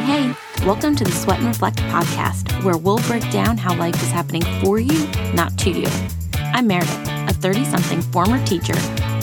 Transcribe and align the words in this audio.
Hey, 0.00 0.32
hey, 0.32 0.64
welcome 0.64 0.96
to 0.96 1.04
the 1.04 1.12
Sweat 1.12 1.40
and 1.40 1.48
Reflect 1.48 1.76
podcast, 1.76 2.64
where 2.64 2.78
we'll 2.78 3.00
break 3.00 3.30
down 3.30 3.58
how 3.58 3.76
life 3.76 4.02
is 4.02 4.10
happening 4.10 4.40
for 4.62 4.80
you, 4.80 5.06
not 5.34 5.58
to 5.58 5.70
you. 5.70 5.86
I'm 6.36 6.66
Meredith, 6.66 7.06
a 7.28 7.34
30 7.34 7.66
something 7.66 8.00
former 8.00 8.42
teacher, 8.46 8.72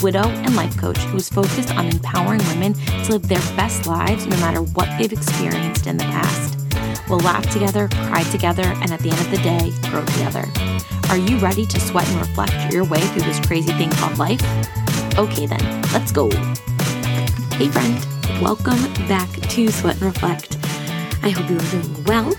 widow, 0.04 0.28
and 0.28 0.54
life 0.54 0.76
coach 0.76 0.98
who's 0.98 1.28
focused 1.28 1.74
on 1.74 1.86
empowering 1.86 2.40
women 2.46 2.74
to 2.74 3.12
live 3.12 3.26
their 3.26 3.40
best 3.56 3.88
lives 3.88 4.28
no 4.28 4.36
matter 4.36 4.60
what 4.60 4.88
they've 4.98 5.12
experienced 5.12 5.88
in 5.88 5.96
the 5.96 6.04
past. 6.04 6.56
We'll 7.10 7.18
laugh 7.18 7.50
together, 7.50 7.88
cry 7.88 8.22
together, 8.30 8.62
and 8.62 8.92
at 8.92 9.00
the 9.00 9.10
end 9.10 9.20
of 9.20 9.30
the 9.32 9.38
day, 9.38 9.72
grow 9.90 10.04
together. 10.04 10.44
Are 11.10 11.18
you 11.18 11.38
ready 11.38 11.66
to 11.66 11.80
sweat 11.80 12.08
and 12.08 12.20
reflect 12.20 12.72
your 12.72 12.84
way 12.84 13.00
through 13.00 13.22
this 13.22 13.44
crazy 13.44 13.72
thing 13.72 13.90
called 13.90 14.16
life? 14.16 14.40
Okay, 15.18 15.46
then, 15.46 15.82
let's 15.92 16.12
go. 16.12 16.30
Hey, 17.56 17.66
friend, 17.66 18.06
welcome 18.40 18.80
back 19.08 19.28
to 19.32 19.72
Sweat 19.72 19.96
and 19.96 20.04
Reflect. 20.04 20.57
I 21.22 21.30
hope 21.30 21.50
you 21.50 21.56
are 21.56 21.70
doing 21.70 22.04
well. 22.04 22.34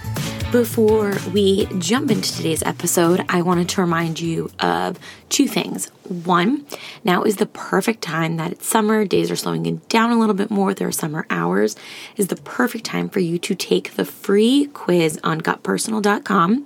Before 0.52 1.16
we 1.32 1.68
jump 1.78 2.10
into 2.10 2.34
today's 2.34 2.64
episode, 2.64 3.24
I 3.30 3.42
wanted 3.42 3.70
to 3.70 3.82
remind 3.82 4.20
you 4.20 4.50
of 4.60 4.98
two 5.30 5.48
things. 5.48 5.88
One, 6.08 6.66
now 7.04 7.24
is 7.24 7.38
the 7.38 7.46
perfect 7.46 8.02
time 8.02 8.38
that 8.38 8.52
it's 8.52 8.68
summer, 8.68 9.06
days 9.06 9.32
are 9.32 9.36
slowing 9.36 9.78
down 9.90 10.12
a 10.12 10.20
little 10.20 10.36
bit 10.36 10.52
more, 10.52 10.74
there 10.74 10.88
are 10.88 10.92
summer 10.92 11.26
hours, 11.30 11.76
is 12.18 12.28
the 12.28 12.36
perfect 12.36 12.86
time 12.86 13.10
for 13.10 13.20
you 13.20 13.38
to 13.40 13.56
take 13.56 13.96
the 13.96 14.06
free 14.06 14.70
quiz 14.74 15.20
on 15.24 15.42
gutpersonal.com 15.42 16.66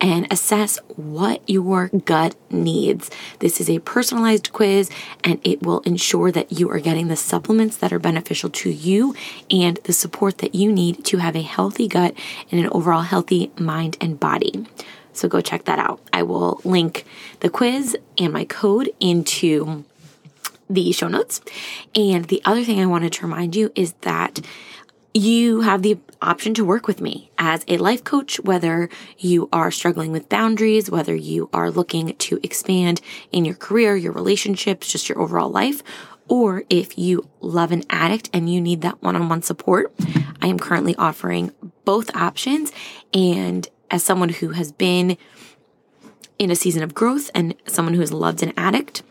and 0.00 0.26
assess 0.30 0.78
what 0.96 1.42
your 1.48 1.88
gut 1.88 2.36
needs. 2.50 3.10
This 3.38 3.60
is 3.60 3.68
a 3.70 3.78
personalized 3.80 4.52
quiz 4.52 4.90
and 5.24 5.40
it 5.44 5.62
will 5.62 5.80
ensure 5.80 6.30
that 6.32 6.52
you 6.52 6.70
are 6.70 6.80
getting 6.80 7.08
the 7.08 7.16
supplements 7.16 7.76
that 7.76 7.92
are 7.92 7.98
beneficial 7.98 8.50
to 8.50 8.70
you 8.70 9.14
and 9.50 9.78
the 9.84 9.92
support 9.92 10.38
that 10.38 10.54
you 10.54 10.72
need 10.72 11.04
to 11.06 11.18
have 11.18 11.36
a 11.36 11.42
healthy 11.42 11.88
gut 11.88 12.14
and 12.50 12.60
an 12.60 12.68
overall 12.70 13.02
healthy 13.02 13.50
mind 13.58 13.96
and 14.00 14.20
body. 14.20 14.66
So 15.18 15.28
go 15.28 15.40
check 15.40 15.64
that 15.64 15.78
out. 15.78 16.00
I 16.12 16.22
will 16.22 16.60
link 16.64 17.04
the 17.40 17.50
quiz 17.50 17.96
and 18.16 18.32
my 18.32 18.44
code 18.44 18.90
into 19.00 19.84
the 20.70 20.92
show 20.92 21.08
notes. 21.08 21.40
And 21.94 22.26
the 22.26 22.42
other 22.44 22.64
thing 22.64 22.80
I 22.80 22.86
wanted 22.86 23.12
to 23.14 23.26
remind 23.26 23.56
you 23.56 23.72
is 23.74 23.94
that 24.02 24.40
you 25.14 25.62
have 25.62 25.82
the 25.82 25.98
option 26.20 26.54
to 26.54 26.64
work 26.64 26.86
with 26.86 27.00
me 27.00 27.30
as 27.38 27.64
a 27.66 27.78
life 27.78 28.04
coach, 28.04 28.38
whether 28.40 28.88
you 29.18 29.48
are 29.52 29.70
struggling 29.70 30.12
with 30.12 30.28
boundaries, 30.28 30.90
whether 30.90 31.14
you 31.14 31.48
are 31.52 31.70
looking 31.70 32.14
to 32.16 32.38
expand 32.42 33.00
in 33.32 33.44
your 33.44 33.54
career, 33.54 33.96
your 33.96 34.12
relationships, 34.12 34.92
just 34.92 35.08
your 35.08 35.18
overall 35.18 35.50
life, 35.50 35.82
or 36.28 36.62
if 36.68 36.98
you 36.98 37.26
love 37.40 37.72
an 37.72 37.82
addict 37.88 38.28
and 38.32 38.52
you 38.52 38.60
need 38.60 38.82
that 38.82 39.02
one 39.02 39.16
on 39.16 39.28
one 39.28 39.42
support. 39.42 39.92
I 40.40 40.46
am 40.46 40.58
currently 40.58 40.94
offering 40.96 41.52
both 41.84 42.14
options 42.14 42.70
and 43.12 43.66
as 43.90 44.02
someone 44.02 44.28
who 44.28 44.50
has 44.50 44.72
been 44.72 45.16
in 46.38 46.50
a 46.50 46.56
season 46.56 46.82
of 46.82 46.94
growth 46.94 47.30
and 47.34 47.54
someone 47.66 47.94
who 47.94 48.00
has 48.00 48.12
loved 48.12 48.42
an 48.42 48.52
addict, 48.56 49.02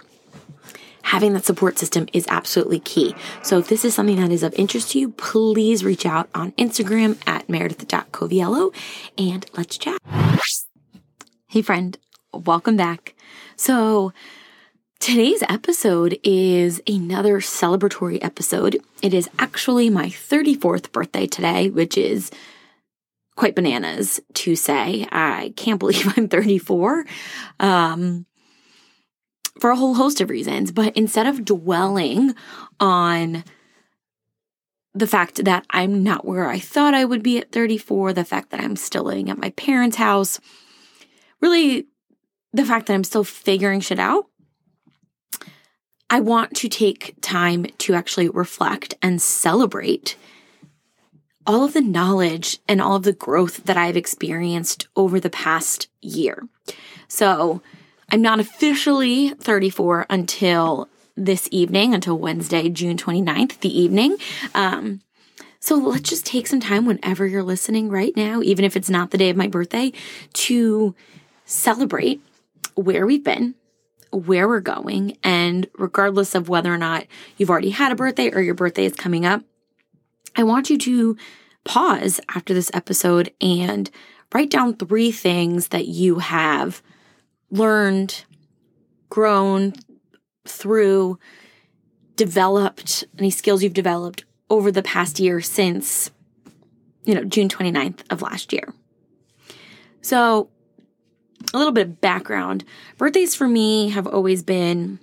having 1.04 1.34
that 1.34 1.46
support 1.46 1.78
system 1.78 2.08
is 2.14 2.26
absolutely 2.30 2.80
key. 2.80 3.16
So 3.42 3.60
if 3.60 3.68
this 3.68 3.86
is 3.86 3.94
something 3.94 4.20
that 4.20 4.32
is 4.32 4.44
of 4.44 4.54
interest 4.56 4.92
to 4.92 5.00
you, 5.00 5.10
please 5.12 5.84
reach 5.84 6.06
out 6.06 6.30
on 6.36 6.52
Instagram 6.54 7.18
at 7.26 7.50
meredith.coviello 7.50 8.74
and 9.18 9.46
let's 9.56 9.78
chat. 9.78 9.98
Hey 11.48 11.62
friend, 11.62 11.98
welcome 12.34 12.76
back. 12.76 13.16
So 13.56 14.12
today's 15.00 15.44
episode 15.48 16.20
is 16.24 16.82
another 16.88 17.40
celebratory 17.40 18.20
episode. 18.22 18.78
It 19.02 19.14
is 19.14 19.30
actually 19.40 19.90
my 19.90 20.08
34th 20.08 20.92
birthday 20.92 21.26
today, 21.26 21.70
which 21.70 21.98
is 21.98 22.32
quite 23.38 23.56
bananas 23.56 24.20
to 24.34 24.58
say. 24.58 25.08
I 25.12 25.54
can't 25.56 25.80
believe 25.80 26.18
I'm 26.18 26.28
34. 26.28 27.06
Um, 27.62 28.26
for 29.60 29.72
a 29.72 29.76
whole 29.76 29.96
host 29.96 30.22
of 30.22 30.30
reasons. 30.30 30.72
But 30.72 30.96
instead 30.96 31.26
of 31.28 31.46
dwelling 31.46 32.36
on 32.80 33.44
the 34.94 35.08
fact 35.08 35.46
that 35.46 35.66
I'm 35.70 36.04
not 36.04 36.26
where 36.26 36.48
I 36.48 36.60
thought 36.60 36.94
I 36.94 37.06
would 37.06 37.24
be 37.24 37.38
at 37.38 37.52
34, 37.52 38.14
the 38.14 38.26
fact 38.26 38.50
that 38.52 38.60
I'm 38.60 38.76
still 38.76 39.04
living 39.04 39.30
at 39.30 39.38
my 39.38 39.52
parents' 39.52 39.98
house, 39.98 40.40
really 41.42 41.88
the 42.54 42.66
fact 42.66 42.88
that 42.88 42.94
I'm 42.94 43.04
still 43.04 43.24
figuring 43.24 43.80
shit 43.80 44.00
out, 44.00 44.26
I 46.10 46.20
want 46.22 46.56
to 46.58 46.70
take 46.70 47.16
time 47.22 47.66
to 47.80 47.94
actually 47.94 48.30
reflect 48.30 48.96
and 49.02 49.22
celebrate 49.22 50.16
all 51.48 51.64
of 51.64 51.74
the 51.74 51.82
knowledge 51.82 52.60
and 52.68 52.82
all 52.82 52.98
of 52.98 53.04
the 53.04 53.14
growth 53.14 53.64
that 53.64 53.78
I've 53.78 53.98
experienced 53.98 54.88
over 54.96 55.20
the 55.20 55.30
past 55.30 55.88
year. 56.02 56.48
So 57.08 57.62
I'm 58.12 58.22
not 58.22 58.42
officially 58.42 59.30
34 59.30 60.06
until 60.10 60.90
this 61.16 61.48
evening, 61.52 61.94
until 61.94 62.20
Wednesday, 62.20 62.70
June 62.70 62.98
29th, 62.98 63.62
the 63.62 63.80
evening. 63.80 64.18
Um, 64.54 65.02
so 65.60 65.76
let's 65.76 66.10
just 66.10 66.26
take 66.26 66.48
some 66.48 66.60
time 66.60 66.86
whenever 66.86 67.26
you're 67.26 67.44
listening 67.44 67.90
right 67.90 68.16
now, 68.16 68.42
even 68.42 68.66
if 68.66 68.76
it's 68.76 68.90
not 68.90 69.12
the 69.12 69.18
day 69.18 69.30
of 69.30 69.38
my 69.38 69.48
birthday, 69.48 69.94
to 70.34 70.94
celebrate 71.46 72.22
where 72.76 73.08
we've 73.08 73.24
been, 73.24 73.56
where 74.12 74.48
we're 74.48 74.60
going, 74.60 75.18
and 75.24 75.68
regardless 75.78 76.36
of 76.36 76.50
whether 76.50 76.72
or 76.74 76.78
not 76.78 77.08
you've 77.38 77.50
already 77.50 77.72
had 77.72 77.92
a 77.92 77.96
birthday 77.96 78.30
or 78.32 78.42
your 78.42 78.54
birthday 78.54 78.86
is 78.86 78.94
coming 78.94 79.26
up, 79.26 79.42
I 80.36 80.44
want 80.44 80.70
you 80.70 80.78
to 80.80 81.18
pause 81.64 82.20
after 82.30 82.54
this 82.54 82.72
episode 82.74 83.34
and 83.42 83.90
write 84.34 84.50
down 84.50 84.76
three 84.76 85.12
things 85.12 85.70
that 85.70 85.88
you 85.88 86.20
have 86.20 86.82
learned, 87.50 88.26
grown 89.10 89.74
through, 90.46 91.20
developed, 92.16 93.06
any 93.18 93.30
skills 93.30 93.64
you've 93.64 93.74
developed 93.74 94.26
over 94.50 94.72
the 94.72 94.84
past 94.84 95.20
year 95.20 95.42
since, 95.42 96.10
you 97.04 97.14
know, 97.14 97.24
June 97.24 97.50
29th 97.50 98.02
of 98.10 98.22
last 98.22 98.54
year. 98.54 98.74
So, 100.02 100.50
a 101.54 101.58
little 101.58 101.74
bit 101.74 101.88
of 101.88 102.02
background. 102.02 102.64
Birthdays 102.98 103.36
for 103.36 103.48
me 103.48 103.90
have 103.90 104.08
always 104.08 104.42
been 104.44 105.00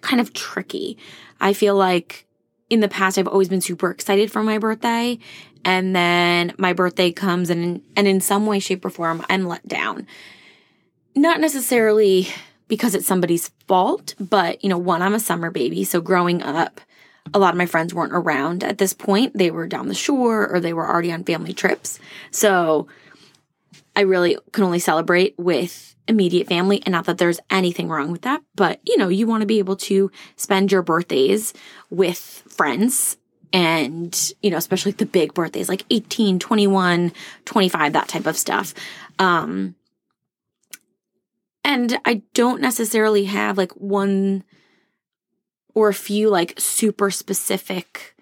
kind 0.00 0.20
of 0.20 0.32
tricky. 0.32 0.98
I 1.40 1.52
feel 1.52 1.74
like 1.74 2.26
in 2.72 2.80
the 2.80 2.88
past 2.88 3.18
I've 3.18 3.28
always 3.28 3.50
been 3.50 3.60
super 3.60 3.90
excited 3.90 4.32
for 4.32 4.42
my 4.42 4.56
birthday 4.56 5.18
and 5.62 5.94
then 5.94 6.54
my 6.56 6.72
birthday 6.72 7.12
comes 7.12 7.50
and 7.50 7.82
and 7.96 8.08
in 8.08 8.22
some 8.22 8.46
way 8.46 8.60
shape 8.60 8.82
or 8.82 8.88
form 8.90 9.22
I'm 9.28 9.46
let 9.46 9.68
down. 9.68 10.06
Not 11.14 11.38
necessarily 11.38 12.28
because 12.68 12.94
it's 12.94 13.06
somebody's 13.06 13.50
fault, 13.68 14.14
but 14.18 14.64
you 14.64 14.70
know, 14.70 14.78
one 14.78 15.02
I'm 15.02 15.12
a 15.12 15.20
summer 15.20 15.50
baby, 15.50 15.84
so 15.84 16.00
growing 16.00 16.42
up 16.42 16.80
a 17.34 17.38
lot 17.38 17.52
of 17.52 17.58
my 17.58 17.66
friends 17.66 17.92
weren't 17.92 18.14
around 18.14 18.64
at 18.64 18.78
this 18.78 18.94
point. 18.94 19.36
They 19.36 19.50
were 19.50 19.66
down 19.66 19.88
the 19.88 19.94
shore 19.94 20.48
or 20.48 20.58
they 20.58 20.72
were 20.72 20.88
already 20.88 21.12
on 21.12 21.24
family 21.24 21.52
trips. 21.52 22.00
So 22.30 22.88
I 23.94 24.00
really 24.00 24.38
can 24.52 24.64
only 24.64 24.78
celebrate 24.78 25.34
with 25.38 25.92
immediate 26.08 26.48
family. 26.48 26.82
And 26.84 26.92
not 26.92 27.04
that 27.06 27.18
there's 27.18 27.40
anything 27.50 27.88
wrong 27.88 28.10
with 28.10 28.22
that, 28.22 28.42
but 28.54 28.80
you 28.84 28.96
know, 28.96 29.08
you 29.08 29.26
want 29.26 29.42
to 29.42 29.46
be 29.46 29.58
able 29.58 29.76
to 29.76 30.10
spend 30.36 30.72
your 30.72 30.82
birthdays 30.82 31.52
with 31.90 32.41
friends 32.52 33.16
and, 33.52 34.32
you 34.42 34.50
know, 34.50 34.56
especially 34.56 34.92
the 34.92 35.06
big 35.06 35.34
birthdays 35.34 35.68
like 35.68 35.84
18, 35.90 36.38
21, 36.38 37.12
25, 37.44 37.92
that 37.92 38.08
type 38.08 38.26
of 38.26 38.36
stuff. 38.36 38.74
Um, 39.18 39.74
and 41.64 41.98
I 42.04 42.22
don't 42.34 42.60
necessarily 42.60 43.24
have 43.24 43.58
like 43.58 43.72
one 43.72 44.44
or 45.74 45.88
a 45.88 45.94
few 45.94 46.28
like 46.28 46.54
super 46.58 47.10
specific 47.10 48.14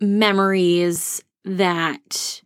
memories 0.00 1.22
that 1.44 2.42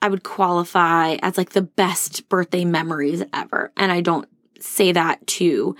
I 0.00 0.08
would 0.08 0.22
qualify 0.22 1.16
as 1.22 1.38
like 1.38 1.50
the 1.50 1.62
best 1.62 2.28
birthday 2.28 2.64
memories 2.64 3.22
ever. 3.32 3.72
And 3.76 3.92
I 3.92 4.00
don't 4.00 4.28
say 4.60 4.92
that 4.92 5.26
to 5.26 5.76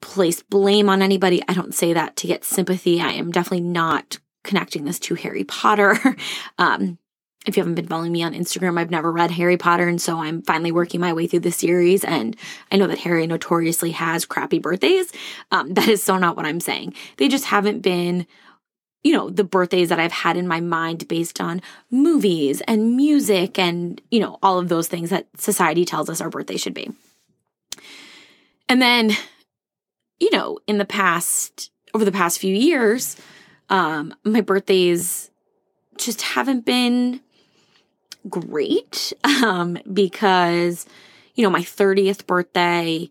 place 0.00 0.42
blame 0.42 0.88
on 0.88 1.02
anybody. 1.02 1.42
I 1.48 1.54
don't 1.54 1.74
say 1.74 1.92
that 1.92 2.16
to 2.16 2.26
get 2.26 2.44
sympathy. 2.44 3.00
I 3.00 3.12
am 3.12 3.30
definitely 3.30 3.60
not 3.60 4.18
connecting 4.42 4.84
this 4.84 4.98
to 5.00 5.14
Harry 5.14 5.44
Potter. 5.44 5.98
um, 6.58 6.98
if 7.46 7.56
you 7.56 7.60
haven't 7.60 7.74
been 7.74 7.88
following 7.88 8.12
me 8.12 8.22
on 8.22 8.32
Instagram, 8.32 8.78
I've 8.78 8.90
never 8.90 9.12
read 9.12 9.30
Harry 9.32 9.58
Potter, 9.58 9.86
and 9.86 10.00
so 10.00 10.18
I'm 10.18 10.42
finally 10.42 10.72
working 10.72 11.00
my 11.00 11.12
way 11.12 11.26
through 11.26 11.40
the 11.40 11.52
series. 11.52 12.02
And 12.02 12.36
I 12.72 12.76
know 12.76 12.86
that 12.86 13.00
Harry 13.00 13.26
notoriously 13.26 13.90
has 13.90 14.24
crappy 14.24 14.58
birthdays. 14.58 15.12
Um, 15.50 15.74
that 15.74 15.88
is 15.88 16.02
so 16.02 16.16
not 16.16 16.36
what 16.36 16.46
I'm 16.46 16.60
saying. 16.60 16.94
They 17.18 17.28
just 17.28 17.44
haven't 17.44 17.80
been 17.80 18.26
you 19.04 19.12
know, 19.12 19.28
the 19.28 19.44
birthdays 19.44 19.90
that 19.90 20.00
I've 20.00 20.12
had 20.12 20.38
in 20.38 20.48
my 20.48 20.60
mind 20.60 21.06
based 21.06 21.38
on 21.38 21.60
movies 21.90 22.62
and 22.62 22.96
music 22.96 23.58
and, 23.58 24.00
you 24.10 24.18
know, 24.18 24.38
all 24.42 24.58
of 24.58 24.70
those 24.70 24.88
things 24.88 25.10
that 25.10 25.26
society 25.36 25.84
tells 25.84 26.08
us 26.08 26.22
our 26.22 26.30
birthday 26.30 26.56
should 26.56 26.72
be. 26.72 26.90
And 28.66 28.80
then, 28.80 29.12
you 30.20 30.30
know, 30.30 30.58
in 30.66 30.78
the 30.78 30.84
past, 30.84 31.70
over 31.92 32.04
the 32.04 32.12
past 32.12 32.38
few 32.38 32.54
years, 32.54 33.16
um, 33.68 34.14
my 34.24 34.40
birthdays 34.40 35.30
just 35.96 36.22
haven't 36.22 36.64
been 36.64 37.20
great 38.28 39.12
um, 39.24 39.78
because, 39.92 40.86
you 41.34 41.42
know, 41.42 41.50
my 41.50 41.60
30th 41.60 42.26
birthday, 42.26 43.10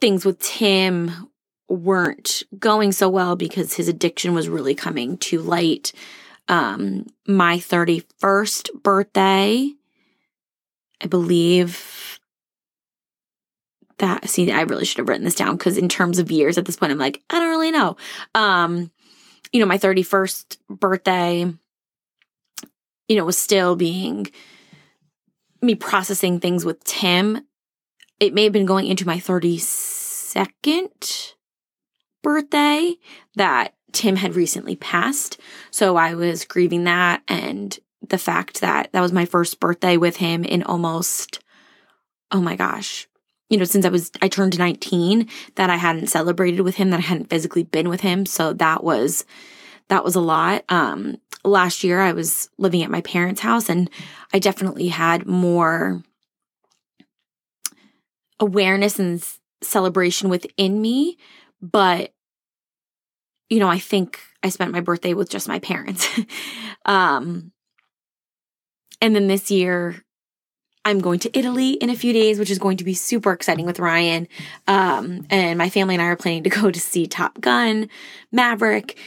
things 0.00 0.24
with 0.24 0.38
Tim 0.40 1.28
weren't 1.68 2.42
going 2.58 2.90
so 2.92 3.08
well 3.08 3.36
because 3.36 3.74
his 3.74 3.88
addiction 3.88 4.34
was 4.34 4.48
really 4.48 4.74
coming 4.74 5.16
to 5.18 5.40
light. 5.40 5.92
Um, 6.48 7.06
my 7.28 7.58
31st 7.58 8.82
birthday, 8.82 9.72
I 11.00 11.06
believe 11.06 12.19
that, 14.00 14.28
see, 14.28 14.52
I 14.52 14.60
really 14.62 14.84
should 14.84 14.98
have 14.98 15.08
written 15.08 15.24
this 15.24 15.34
down 15.34 15.56
because 15.56 15.78
in 15.78 15.88
terms 15.88 16.18
of 16.18 16.30
years 16.30 16.58
at 16.58 16.66
this 16.66 16.76
point, 16.76 16.92
I'm 16.92 16.98
like, 16.98 17.22
I 17.30 17.38
don't 17.38 17.48
really 17.48 17.70
know. 17.70 17.96
Um, 18.34 18.90
you 19.52 19.60
know, 19.60 19.66
my 19.66 19.78
31st 19.78 20.58
birthday, 20.68 21.50
you 23.08 23.16
know, 23.16 23.24
was 23.24 23.38
still 23.38 23.76
being 23.76 24.26
me 25.62 25.74
processing 25.74 26.40
things 26.40 26.64
with 26.64 26.82
Tim. 26.84 27.46
It 28.18 28.34
may 28.34 28.44
have 28.44 28.52
been 28.52 28.66
going 28.66 28.86
into 28.86 29.06
my 29.06 29.16
32nd 29.16 31.34
birthday 32.22 32.94
that 33.36 33.74
Tim 33.92 34.16
had 34.16 34.36
recently 34.36 34.76
passed. 34.76 35.40
So 35.70 35.96
I 35.96 36.14
was 36.14 36.44
grieving 36.44 36.84
that 36.84 37.22
and 37.28 37.78
the 38.06 38.18
fact 38.18 38.60
that 38.60 38.92
that 38.92 39.00
was 39.00 39.12
my 39.12 39.24
first 39.24 39.60
birthday 39.60 39.96
with 39.96 40.16
him 40.16 40.44
in 40.44 40.62
almost, 40.62 41.40
oh 42.30 42.40
my 42.40 42.56
gosh, 42.56 43.08
you 43.50 43.58
know, 43.58 43.64
since 43.64 43.84
I 43.84 43.88
was, 43.88 44.10
I 44.22 44.28
turned 44.28 44.58
19, 44.58 45.28
that 45.56 45.68
I 45.68 45.76
hadn't 45.76 46.06
celebrated 46.06 46.60
with 46.60 46.76
him, 46.76 46.90
that 46.90 47.00
I 47.00 47.02
hadn't 47.02 47.28
physically 47.28 47.64
been 47.64 47.88
with 47.88 48.00
him. 48.00 48.24
So 48.24 48.52
that 48.54 48.82
was, 48.84 49.26
that 49.88 50.04
was 50.04 50.14
a 50.14 50.20
lot. 50.20 50.64
Um, 50.68 51.16
last 51.44 51.82
year 51.82 52.00
I 52.00 52.12
was 52.12 52.48
living 52.58 52.82
at 52.82 52.90
my 52.90 53.00
parents' 53.00 53.40
house 53.40 53.68
and 53.68 53.90
I 54.32 54.38
definitely 54.38 54.88
had 54.88 55.26
more 55.26 56.02
awareness 58.38 59.00
and 59.00 59.22
celebration 59.62 60.28
within 60.28 60.80
me. 60.80 61.18
But, 61.60 62.12
you 63.48 63.58
know, 63.58 63.68
I 63.68 63.80
think 63.80 64.20
I 64.44 64.48
spent 64.48 64.72
my 64.72 64.80
birthday 64.80 65.12
with 65.12 65.28
just 65.28 65.48
my 65.48 65.58
parents. 65.58 66.08
um, 66.84 67.50
and 69.00 69.16
then 69.16 69.26
this 69.26 69.50
year, 69.50 70.04
I'm 70.84 71.00
going 71.00 71.18
to 71.20 71.38
Italy 71.38 71.72
in 71.72 71.90
a 71.90 71.96
few 71.96 72.12
days, 72.12 72.38
which 72.38 72.50
is 72.50 72.58
going 72.58 72.78
to 72.78 72.84
be 72.84 72.94
super 72.94 73.32
exciting 73.32 73.66
with 73.66 73.78
Ryan. 73.78 74.28
Um, 74.66 75.26
and 75.28 75.58
my 75.58 75.68
family 75.68 75.94
and 75.94 76.02
I 76.02 76.06
are 76.06 76.16
planning 76.16 76.44
to 76.44 76.50
go 76.50 76.70
to 76.70 76.80
see 76.80 77.06
Top 77.06 77.40
Gun, 77.40 77.88
Maverick. 78.32 78.98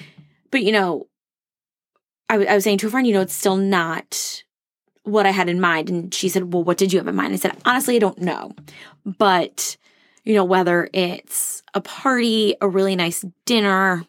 But, 0.52 0.64
you 0.64 0.72
know, 0.72 1.08
I, 2.30 2.36
w- 2.36 2.50
I 2.50 2.56
was 2.56 2.64
saying 2.64 2.78
to 2.80 2.88
a 2.88 2.90
friend, 2.90 3.08
you 3.08 3.14
know, 3.14 3.22
it's 3.22 3.34
still 3.34 3.58
not 3.58 4.44
what 5.04 5.26
I 5.26 5.32
had 5.32 5.50
in 5.50 5.60
mind. 5.60 5.90
And 5.90 6.14
she 6.14 6.30
said, 6.30 6.54
Well, 6.54 6.64
what 6.64 6.78
did 6.78 6.94
you 6.94 7.00
have 7.00 7.08
in 7.08 7.16
mind? 7.16 7.34
I 7.34 7.38
said, 7.38 7.58
Honestly, 7.66 7.96
I 7.96 8.00
don't 8.00 8.20
know. 8.20 8.54
But, 9.06 9.78
you 10.24 10.36
know, 10.36 10.46
whether 10.46 10.90
it's 10.94 11.64
a 11.74 11.82
party, 11.82 12.56
a 12.62 12.70
really 12.70 12.96
nice 12.96 13.26
dinner, 13.46 14.06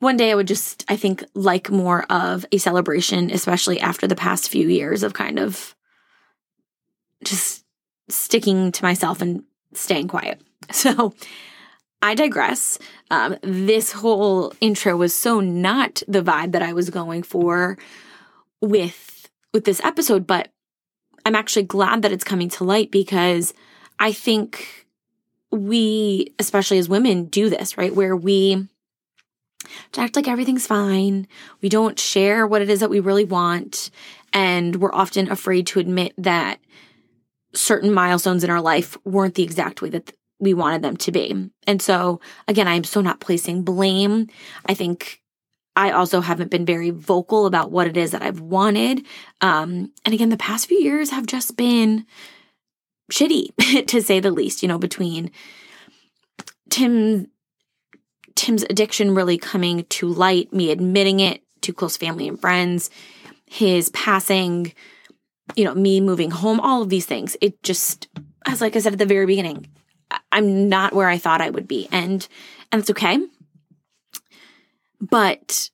one 0.00 0.16
day 0.16 0.32
I 0.32 0.34
would 0.34 0.48
just, 0.48 0.84
I 0.88 0.96
think, 0.96 1.24
like 1.34 1.70
more 1.70 2.04
of 2.10 2.46
a 2.50 2.58
celebration, 2.58 3.30
especially 3.30 3.78
after 3.80 4.06
the 4.06 4.16
past 4.16 4.48
few 4.48 4.66
years 4.66 5.02
of 5.02 5.12
kind 5.12 5.38
of 5.38 5.76
just 7.24 7.64
sticking 8.08 8.72
to 8.72 8.84
myself 8.84 9.20
and 9.20 9.44
staying 9.74 10.08
quiet. 10.08 10.40
So 10.72 11.14
I 12.00 12.14
digress. 12.14 12.78
Um, 13.10 13.36
this 13.42 13.90
whole 13.90 14.52
intro 14.60 14.96
was 14.96 15.12
so 15.12 15.40
not 15.40 16.02
the 16.06 16.22
vibe 16.22 16.52
that 16.52 16.62
I 16.62 16.74
was 16.74 16.90
going 16.90 17.24
for 17.24 17.76
with 18.60 19.28
with 19.52 19.64
this 19.64 19.80
episode, 19.82 20.28
but 20.28 20.52
I'm 21.26 21.34
actually 21.34 21.64
glad 21.64 22.02
that 22.02 22.12
it's 22.12 22.24
coming 22.24 22.48
to 22.50 22.64
light 22.64 22.90
because 22.90 23.52
I 23.98 24.12
think 24.12 24.86
we, 25.50 26.34
especially 26.38 26.78
as 26.78 26.88
women, 26.88 27.24
do 27.24 27.50
this, 27.50 27.76
right? 27.76 27.94
Where 27.94 28.16
we 28.16 28.68
act 29.96 30.16
like 30.16 30.28
everything's 30.28 30.66
fine. 30.66 31.26
We 31.60 31.68
don't 31.68 31.98
share 31.98 32.46
what 32.46 32.62
it 32.62 32.70
is 32.70 32.80
that 32.80 32.90
we 32.90 33.00
really 33.00 33.24
want. 33.24 33.90
And 34.32 34.76
we're 34.76 34.94
often 34.94 35.30
afraid 35.30 35.66
to 35.68 35.80
admit 35.80 36.14
that 36.16 36.60
certain 37.52 37.92
milestones 37.92 38.44
in 38.44 38.50
our 38.50 38.60
life 38.60 38.96
weren't 39.04 39.34
the 39.34 39.42
exact 39.42 39.82
way 39.82 39.90
that 39.90 40.12
we 40.38 40.54
wanted 40.54 40.82
them 40.82 40.96
to 40.96 41.12
be. 41.12 41.50
And 41.66 41.82
so, 41.82 42.20
again, 42.48 42.66
I'm 42.66 42.84
so 42.84 43.00
not 43.00 43.20
placing 43.20 43.62
blame. 43.62 44.28
I 44.66 44.74
think 44.74 45.20
I 45.76 45.90
also 45.92 46.20
haven't 46.20 46.50
been 46.50 46.64
very 46.64 46.90
vocal 46.90 47.46
about 47.46 47.70
what 47.70 47.86
it 47.86 47.96
is 47.96 48.10
that 48.10 48.22
I've 48.22 48.40
wanted. 48.40 49.06
Um, 49.40 49.92
and 50.04 50.14
again, 50.14 50.30
the 50.30 50.36
past 50.36 50.66
few 50.66 50.78
years 50.78 51.10
have 51.10 51.26
just 51.26 51.56
been 51.56 52.06
shitty, 53.12 53.86
to 53.86 54.02
say 54.02 54.20
the 54.20 54.30
least, 54.30 54.62
you 54.62 54.68
know, 54.68 54.78
between 54.78 55.30
Tim 56.70 57.28
Tim's 58.36 58.62
addiction 58.62 59.14
really 59.14 59.36
coming 59.36 59.84
to 59.84 60.08
light, 60.08 60.52
me 60.52 60.70
admitting 60.70 61.20
it 61.20 61.42
to 61.62 61.74
close 61.74 61.96
family 61.96 62.26
and 62.26 62.40
friends, 62.40 62.88
his 63.46 63.90
passing, 63.90 64.72
you 65.56 65.64
know, 65.64 65.74
me 65.74 66.00
moving 66.00 66.30
home, 66.30 66.60
all 66.60 66.82
of 66.82 66.88
these 66.88 67.06
things. 67.06 67.36
It 67.40 67.62
just, 67.62 68.08
as 68.46 68.60
like 68.60 68.76
I 68.76 68.80
said 68.80 68.92
at 68.92 68.98
the 68.98 69.06
very 69.06 69.26
beginning, 69.26 69.66
I'm 70.32 70.68
not 70.68 70.92
where 70.92 71.08
I 71.08 71.18
thought 71.18 71.40
I 71.40 71.50
would 71.50 71.68
be. 71.68 71.88
And 71.92 72.26
and 72.72 72.80
it's 72.80 72.90
okay. 72.90 73.18
But 75.00 75.70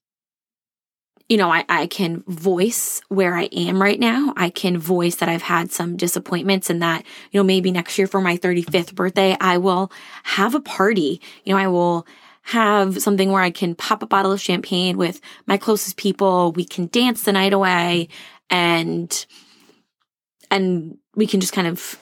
you 1.29 1.37
know, 1.37 1.51
I, 1.51 1.65
I 1.69 1.87
can 1.89 2.23
voice 2.29 3.03
where 3.09 3.35
I 3.35 3.45
am 3.45 3.83
right 3.83 3.99
now. 3.99 4.33
I 4.37 4.49
can 4.49 4.79
voice 4.79 5.17
that 5.17 5.29
I've 5.29 5.43
had 5.43 5.73
some 5.73 5.97
disappointments 5.97 6.71
and 6.71 6.81
that, 6.83 7.05
you 7.33 7.41
know, 7.41 7.45
maybe 7.45 7.73
next 7.73 7.99
year 7.99 8.07
for 8.07 8.21
my 8.21 8.37
35th 8.37 8.95
birthday, 8.95 9.37
I 9.41 9.59
will 9.59 9.91
have 10.23 10.55
a 10.55 10.61
party. 10.61 11.21
You 11.45 11.53
know, 11.53 11.59
I 11.59 11.67
will 11.67 12.07
have 12.43 13.03
something 13.03 13.33
where 13.33 13.43
I 13.43 13.51
can 13.51 13.75
pop 13.75 14.05
a 14.05 14.07
bottle 14.07 14.31
of 14.31 14.41
champagne 14.41 14.97
with 14.97 15.21
my 15.47 15.57
closest 15.57 15.97
people. 15.97 16.53
We 16.53 16.65
can 16.65 16.87
dance 16.87 17.25
the 17.25 17.33
night 17.33 17.53
away 17.53 18.09
and, 18.49 19.27
and 20.51 20.99
we 21.15 21.27
can 21.27 21.41
just 21.41 21.53
kind 21.53 21.67
of 21.67 21.99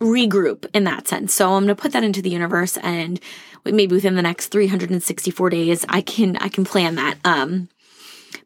regroup 0.00 0.66
in 0.74 0.84
that 0.84 1.08
sense. 1.08 1.32
So 1.32 1.52
I'm 1.52 1.64
going 1.64 1.74
to 1.74 1.80
put 1.80 1.92
that 1.92 2.04
into 2.04 2.22
the 2.22 2.30
universe 2.30 2.76
and 2.78 3.20
maybe 3.64 3.94
within 3.94 4.16
the 4.16 4.22
next 4.22 4.48
364 4.48 5.50
days 5.50 5.86
I 5.88 6.00
can 6.02 6.36
I 6.36 6.48
can 6.48 6.64
plan 6.64 6.96
that. 6.96 7.18
Um 7.24 7.68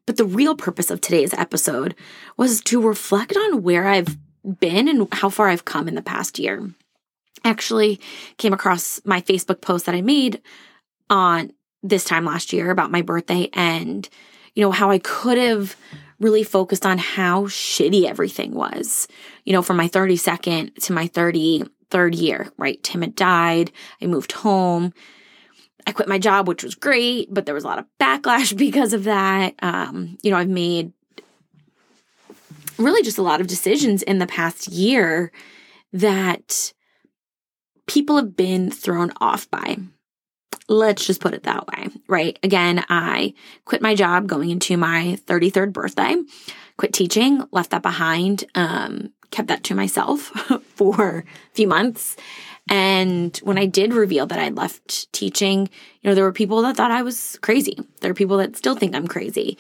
but 0.07 0.17
the 0.17 0.25
real 0.25 0.55
purpose 0.55 0.91
of 0.91 1.01
today's 1.01 1.35
episode 1.35 1.95
was 2.37 2.61
to 2.63 2.81
reflect 2.81 3.37
on 3.37 3.63
where 3.63 3.89
I've 3.89 4.17
been 4.61 4.89
and 4.89 5.09
how 5.13 5.29
far 5.29 5.49
I've 5.49 5.65
come 5.65 5.89
in 5.89 5.95
the 5.95 6.03
past 6.03 6.39
year. 6.39 6.71
I 7.45 7.51
actually 7.51 8.01
came 8.37 8.53
across 8.53 9.01
my 9.05 9.21
Facebook 9.21 9.61
post 9.61 9.87
that 9.87 9.95
I 9.95 10.01
made 10.01 10.41
on 11.11 11.53
this 11.83 12.05
time 12.05 12.25
last 12.25 12.53
year 12.53 12.71
about 12.71 12.91
my 12.91 13.03
birthday 13.03 13.49
and 13.53 14.09
you 14.55 14.63
know 14.63 14.73
how 14.73 14.91
I 14.91 14.99
could 14.99 15.39
have 15.39 15.77
really 16.21 16.43
focused 16.43 16.85
on 16.85 16.99
how 16.99 17.45
shitty 17.45 18.05
everything 18.05 18.55
was. 18.55 19.09
You 19.45 19.53
know, 19.53 19.63
from 19.63 19.77
my 19.77 19.89
32nd 19.89 20.75
to 20.85 20.93
my 20.93 21.09
33rd 21.09 22.21
year, 22.21 22.53
right? 22.57 22.83
Tim 22.83 23.03
had 23.03 23.15
died. 23.15 23.73
I 24.03 24.07
moved 24.07 24.33
home. 24.33 24.93
I 25.87 25.93
quit 25.93 26.09
my 26.09 26.19
job, 26.19 26.49
which 26.49 26.63
was 26.63 26.75
great, 26.75 27.33
but 27.33 27.47
there 27.47 27.55
was 27.55 27.65
a 27.65 27.69
lot 27.69 27.79
of 27.79 27.87
backlash 27.99 28.57
because 28.57 28.93
of 28.93 29.05
that. 29.05 29.55
Um, 29.63 30.19
you 30.23 30.31
know, 30.31 30.37
I've 30.37 30.49
made 30.49 30.93
really 32.79 33.03
just 33.03 33.19
a 33.19 33.23
lot 33.23 33.41
of 33.41 33.47
decisions 33.47 34.03
in 34.03 34.19
the 34.19 34.27
past 34.27 34.69
year 34.69 35.33
that 35.93 36.73
people 37.87 38.17
have 38.17 38.37
been 38.37 38.71
thrown 38.71 39.13
off 39.21 39.51
by. 39.51 39.79
Let's 40.69 41.07
just 41.07 41.21
put 41.21 41.35
it 41.35 41.45
that 41.45 41.67
way, 41.67 41.89
right? 42.09 42.39
Again, 42.43 42.85
I 42.89 43.35
quit 43.65 43.81
my 43.81 43.95
job 43.95 44.27
going 44.27 44.51
into 44.51 44.77
my 44.77 45.19
33rd 45.27 45.73
birthday, 45.73 46.17
quit 46.77 46.93
teaching, 46.93 47.43
left 47.53 47.71
that 47.71 47.83
behind, 47.83 48.45
um, 48.55 49.13
kept 49.31 49.49
that 49.49 49.65
to 49.65 49.75
myself 49.75 50.21
for 50.75 51.25
a 51.51 51.55
few 51.55 51.67
months. 51.67 52.17
And 52.69 53.37
when 53.39 53.57
I 53.57 53.67
did 53.67 53.95
reveal 53.95 54.27
that 54.27 54.39
I'd 54.39 54.57
left 54.57 55.11
teaching, 55.13 55.71
you 56.03 56.11
know, 56.11 56.15
there 56.15 56.25
were 56.25 56.33
people 56.33 56.61
that 56.63 56.77
thought 56.77 56.91
I 56.91 57.03
was 57.03 57.39
crazy. 57.41 57.79
There 58.01 58.11
are 58.11 58.15
people 58.15 58.37
that 58.39 58.57
still 58.57 58.77
think 58.77 58.95
I'm 58.95 59.09
crazy. 59.09 59.57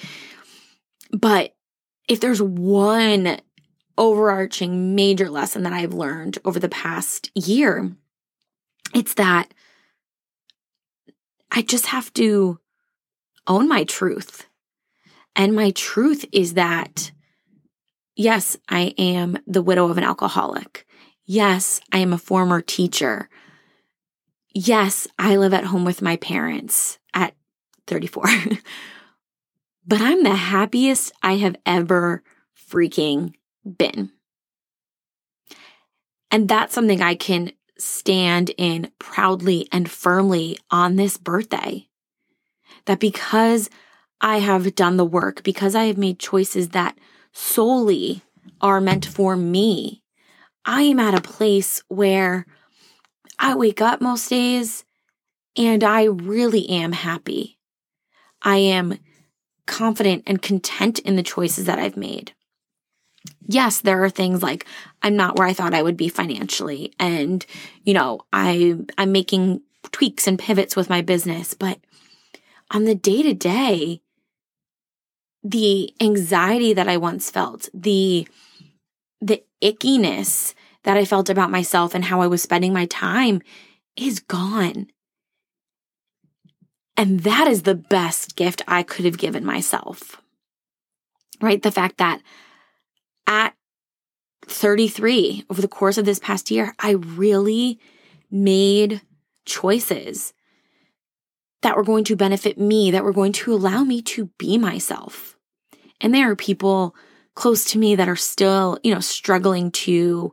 But 1.10 1.54
if 2.06 2.20
there's 2.20 2.42
one 2.42 3.38
overarching 3.96 4.94
major 4.94 5.30
lesson 5.30 5.62
that 5.62 5.72
I've 5.72 5.94
learned 5.94 6.38
over 6.44 6.60
the 6.60 6.68
past 6.68 7.30
year, 7.34 7.90
it's 8.94 9.14
that 9.14 9.52
I 11.50 11.62
just 11.62 11.86
have 11.86 12.12
to 12.14 12.58
own 13.46 13.68
my 13.68 13.84
truth. 13.84 14.46
And 15.34 15.54
my 15.54 15.70
truth 15.70 16.24
is 16.32 16.54
that, 16.54 17.12
yes, 18.16 18.56
I 18.68 18.94
am 18.98 19.38
the 19.46 19.62
widow 19.62 19.88
of 19.88 19.98
an 19.98 20.04
alcoholic. 20.04 20.84
Yes, 21.24 21.80
I 21.92 21.98
am 21.98 22.12
a 22.12 22.18
former 22.18 22.60
teacher. 22.60 23.28
Yes, 24.54 25.06
I 25.18 25.36
live 25.36 25.54
at 25.54 25.64
home 25.64 25.84
with 25.84 26.02
my 26.02 26.16
parents 26.16 26.98
at 27.14 27.34
34. 27.86 28.24
but 29.86 30.00
I'm 30.00 30.22
the 30.22 30.34
happiest 30.34 31.12
I 31.22 31.36
have 31.36 31.56
ever 31.64 32.22
freaking 32.70 33.34
been. 33.64 34.10
And 36.30 36.48
that's 36.48 36.74
something 36.74 37.00
I 37.00 37.14
can 37.14 37.52
stand 37.78 38.50
in 38.56 38.90
proudly 38.98 39.68
and 39.72 39.90
firmly 39.90 40.58
on 40.70 40.96
this 40.96 41.16
birthday. 41.16 41.88
That 42.86 43.00
because 43.00 43.70
I 44.20 44.38
have 44.38 44.74
done 44.74 44.96
the 44.96 45.04
work, 45.04 45.42
because 45.42 45.74
I 45.74 45.84
have 45.84 45.98
made 45.98 46.18
choices 46.18 46.70
that 46.70 46.98
solely 47.32 48.22
are 48.60 48.80
meant 48.80 49.06
for 49.06 49.36
me, 49.36 50.02
I 50.64 50.82
am 50.82 50.98
at 50.98 51.14
a 51.14 51.20
place 51.20 51.82
where 51.88 52.46
I 53.38 53.54
wake 53.54 53.80
up 53.80 54.00
most 54.00 54.28
days 54.28 54.84
and 55.56 55.84
I 55.84 56.04
really 56.04 56.68
am 56.68 56.92
happy. 56.92 57.58
I 58.42 58.56
am 58.56 58.98
confident 59.66 60.24
and 60.26 60.42
content 60.42 60.98
in 61.00 61.16
the 61.16 61.22
choices 61.22 61.66
that 61.66 61.78
I've 61.78 61.96
made. 61.96 62.32
Yes, 63.50 63.80
there 63.80 64.04
are 64.04 64.10
things 64.10 64.42
like 64.42 64.66
I'm 65.02 65.16
not 65.16 65.38
where 65.38 65.48
I 65.48 65.54
thought 65.54 65.74
I 65.74 65.82
would 65.82 65.96
be 65.96 66.10
financially 66.10 66.92
and 67.00 67.44
you 67.82 67.94
know, 67.94 68.20
I 68.32 68.76
I'm 68.98 69.10
making 69.10 69.62
tweaks 69.90 70.26
and 70.26 70.38
pivots 70.38 70.76
with 70.76 70.90
my 70.90 71.00
business, 71.00 71.54
but 71.54 71.80
on 72.70 72.84
the 72.84 72.94
day 72.94 73.22
to 73.22 73.32
day 73.32 74.02
the 75.42 75.94
anxiety 76.00 76.74
that 76.74 76.88
I 76.88 76.98
once 76.98 77.30
felt, 77.30 77.70
the 77.72 78.28
the 79.20 79.42
ickiness 79.62 80.54
that 80.84 80.96
I 80.96 81.04
felt 81.04 81.30
about 81.30 81.50
myself 81.50 81.94
and 81.94 82.04
how 82.04 82.20
I 82.20 82.26
was 82.26 82.42
spending 82.42 82.72
my 82.72 82.86
time 82.86 83.40
is 83.96 84.20
gone. 84.20 84.88
And 86.96 87.20
that 87.20 87.48
is 87.48 87.62
the 87.62 87.74
best 87.74 88.36
gift 88.36 88.62
I 88.68 88.82
could 88.82 89.04
have 89.04 89.18
given 89.18 89.44
myself. 89.44 90.20
Right? 91.40 91.62
The 91.62 91.70
fact 91.70 91.98
that 91.98 92.20
at 93.28 93.54
33, 94.46 95.44
over 95.50 95.60
the 95.60 95.68
course 95.68 95.98
of 95.98 96.04
this 96.04 96.18
past 96.18 96.50
year, 96.50 96.74
I 96.78 96.92
really 96.92 97.78
made 98.30 99.02
choices 99.44 100.32
that 101.62 101.76
were 101.76 101.84
going 101.84 102.04
to 102.04 102.16
benefit 102.16 102.58
me, 102.58 102.90
that 102.90 103.04
were 103.04 103.12
going 103.12 103.32
to 103.32 103.52
allow 103.52 103.84
me 103.84 104.00
to 104.02 104.26
be 104.38 104.58
myself. 104.58 105.36
And 106.00 106.14
there 106.14 106.30
are 106.30 106.36
people 106.36 106.94
close 107.34 107.64
to 107.66 107.78
me 107.78 107.94
that 107.96 108.08
are 108.08 108.16
still, 108.16 108.78
you 108.82 108.92
know, 108.92 109.00
struggling 109.00 109.70
to 109.70 110.32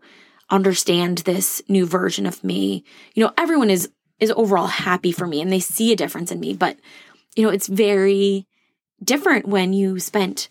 understand 0.50 1.20
this 1.20 1.62
new 1.68 1.86
version 1.86 2.26
of 2.26 2.44
me. 2.44 2.84
You 3.14 3.24
know, 3.24 3.34
everyone 3.38 3.70
is 3.70 3.90
is 4.20 4.32
overall 4.32 4.68
happy 4.68 5.12
for 5.12 5.28
me 5.28 5.42
and 5.42 5.52
they 5.52 5.60
see 5.60 5.92
a 5.92 5.96
difference 5.96 6.32
in 6.32 6.40
me, 6.40 6.54
but 6.54 6.78
you 7.36 7.44
know, 7.44 7.50
it's 7.50 7.68
very 7.68 8.48
different 9.04 9.46
when 9.46 9.74
you 9.74 10.00
spent 10.00 10.48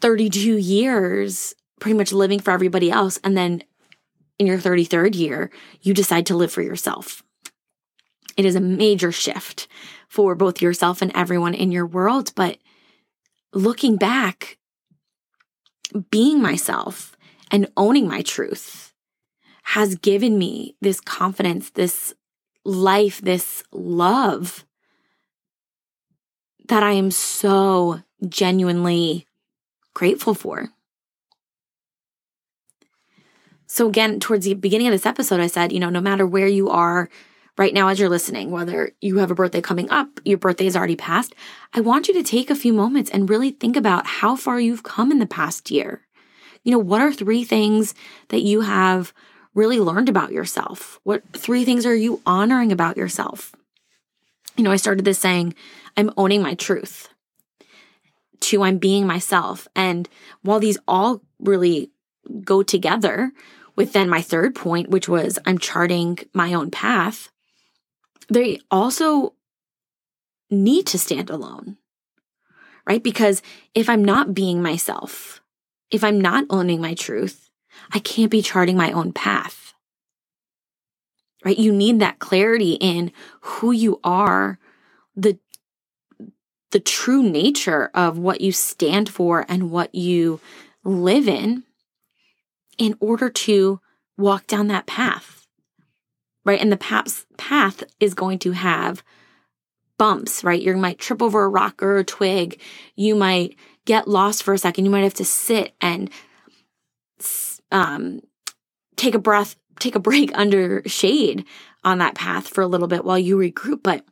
32 0.00 0.56
years 0.56 1.54
pretty 1.80 1.96
much 1.96 2.12
living 2.12 2.40
for 2.40 2.50
everybody 2.50 2.90
else 2.90 3.18
and 3.24 3.36
then 3.36 3.62
in 4.38 4.46
your 4.46 4.58
33rd 4.58 5.14
year, 5.14 5.50
you 5.80 5.94
decide 5.94 6.26
to 6.26 6.36
live 6.36 6.52
for 6.52 6.62
yourself. 6.62 7.22
It 8.36 8.44
is 8.44 8.56
a 8.56 8.60
major 8.60 9.12
shift 9.12 9.68
for 10.08 10.34
both 10.34 10.60
yourself 10.60 11.02
and 11.02 11.12
everyone 11.14 11.54
in 11.54 11.70
your 11.70 11.86
world, 11.86 12.32
but 12.34 12.58
looking 13.52 13.96
back, 13.96 14.58
being 16.10 16.42
myself 16.42 17.16
and 17.50 17.70
owning 17.76 18.08
my 18.08 18.22
truth 18.22 18.92
has 19.62 19.94
given 19.94 20.36
me 20.36 20.76
this 20.80 21.00
confidence, 21.00 21.70
this 21.70 22.12
life, 22.64 23.20
this 23.20 23.62
love 23.72 24.64
that 26.68 26.82
I 26.82 26.92
am 26.92 27.10
so 27.10 28.00
genuinely 28.28 29.26
grateful 29.94 30.34
for. 30.34 30.70
So, 33.66 33.88
again, 33.88 34.20
towards 34.20 34.44
the 34.44 34.54
beginning 34.54 34.88
of 34.88 34.92
this 34.92 35.06
episode, 35.06 35.40
I 35.40 35.46
said, 35.46 35.72
you 35.72 35.80
know, 35.80 35.90
no 35.90 36.00
matter 36.00 36.26
where 36.26 36.46
you 36.46 36.68
are 36.68 37.08
right 37.56 37.72
now 37.72 37.88
as 37.88 37.98
you're 37.98 38.08
listening, 38.08 38.50
whether 38.50 38.92
you 39.00 39.18
have 39.18 39.30
a 39.30 39.34
birthday 39.34 39.60
coming 39.60 39.90
up, 39.90 40.08
your 40.24 40.38
birthday 40.38 40.66
is 40.66 40.76
already 40.76 40.96
passed, 40.96 41.34
I 41.72 41.80
want 41.80 42.08
you 42.08 42.14
to 42.14 42.22
take 42.22 42.50
a 42.50 42.56
few 42.56 42.72
moments 42.72 43.10
and 43.10 43.30
really 43.30 43.50
think 43.50 43.76
about 43.76 44.06
how 44.06 44.36
far 44.36 44.60
you've 44.60 44.82
come 44.82 45.10
in 45.10 45.18
the 45.18 45.26
past 45.26 45.70
year. 45.70 46.02
You 46.62 46.72
know, 46.72 46.78
what 46.78 47.00
are 47.00 47.12
three 47.12 47.44
things 47.44 47.94
that 48.28 48.42
you 48.42 48.62
have 48.62 49.12
really 49.54 49.78
learned 49.78 50.08
about 50.08 50.32
yourself? 50.32 51.00
What 51.04 51.22
three 51.32 51.64
things 51.64 51.86
are 51.86 51.94
you 51.94 52.20
honoring 52.26 52.72
about 52.72 52.96
yourself? 52.96 53.54
You 54.56 54.64
know, 54.64 54.70
I 54.70 54.76
started 54.76 55.04
this 55.04 55.18
saying, 55.18 55.54
I'm 55.96 56.12
owning 56.16 56.42
my 56.42 56.54
truth. 56.54 57.08
Two, 58.40 58.62
I'm 58.62 58.78
being 58.78 59.06
myself. 59.06 59.66
And 59.74 60.08
while 60.42 60.60
these 60.60 60.78
all 60.86 61.22
really 61.38 61.90
go 62.42 62.62
together 62.62 63.32
with 63.76 63.92
then 63.92 64.08
my 64.08 64.22
third 64.22 64.54
point, 64.54 64.90
which 64.90 65.08
was 65.08 65.38
I'm 65.46 65.58
charting 65.58 66.18
my 66.32 66.54
own 66.54 66.70
path, 66.70 67.30
they 68.28 68.58
also 68.70 69.34
need 70.50 70.86
to 70.86 70.98
stand 70.98 71.30
alone, 71.30 71.76
right? 72.86 73.02
Because 73.02 73.42
if 73.74 73.88
I'm 73.88 74.04
not 74.04 74.34
being 74.34 74.62
myself, 74.62 75.42
if 75.90 76.04
I'm 76.04 76.20
not 76.20 76.44
owning 76.50 76.80
my 76.80 76.94
truth, 76.94 77.50
I 77.92 77.98
can't 77.98 78.30
be 78.30 78.42
charting 78.42 78.76
my 78.76 78.92
own 78.92 79.12
path. 79.12 79.72
Right? 81.44 81.58
You 81.58 81.72
need 81.72 82.00
that 82.00 82.20
clarity 82.20 82.72
in 82.74 83.12
who 83.40 83.72
you 83.72 84.00
are, 84.02 84.58
the 85.14 85.38
the 86.74 86.80
true 86.80 87.22
nature 87.22 87.88
of 87.94 88.18
what 88.18 88.40
you 88.40 88.50
stand 88.50 89.08
for 89.08 89.46
and 89.48 89.70
what 89.70 89.94
you 89.94 90.40
live 90.82 91.28
in 91.28 91.62
in 92.76 92.96
order 92.98 93.30
to 93.30 93.80
walk 94.18 94.48
down 94.48 94.66
that 94.66 94.84
path. 94.84 95.46
Right? 96.44 96.60
And 96.60 96.72
the 96.72 96.76
path 96.76 97.26
path 97.38 97.84
is 98.00 98.12
going 98.12 98.40
to 98.40 98.50
have 98.50 99.04
bumps, 99.98 100.42
right? 100.42 100.60
You 100.60 100.76
might 100.76 100.98
trip 100.98 101.22
over 101.22 101.44
a 101.44 101.48
rock 101.48 101.80
or 101.80 101.98
a 101.98 102.04
twig. 102.04 102.60
You 102.96 103.14
might 103.14 103.54
get 103.84 104.08
lost 104.08 104.42
for 104.42 104.52
a 104.52 104.58
second. 104.58 104.84
You 104.84 104.90
might 104.90 105.04
have 105.04 105.14
to 105.14 105.24
sit 105.24 105.74
and 105.80 106.10
um, 107.70 108.20
take 108.96 109.14
a 109.14 109.20
breath, 109.20 109.54
take 109.78 109.94
a 109.94 110.00
break 110.00 110.32
under 110.36 110.82
shade 110.86 111.44
on 111.84 111.98
that 111.98 112.16
path 112.16 112.48
for 112.48 112.62
a 112.62 112.66
little 112.66 112.88
bit 112.88 113.04
while 113.04 113.18
you 113.18 113.36
regroup. 113.36 113.84
But 113.84 114.04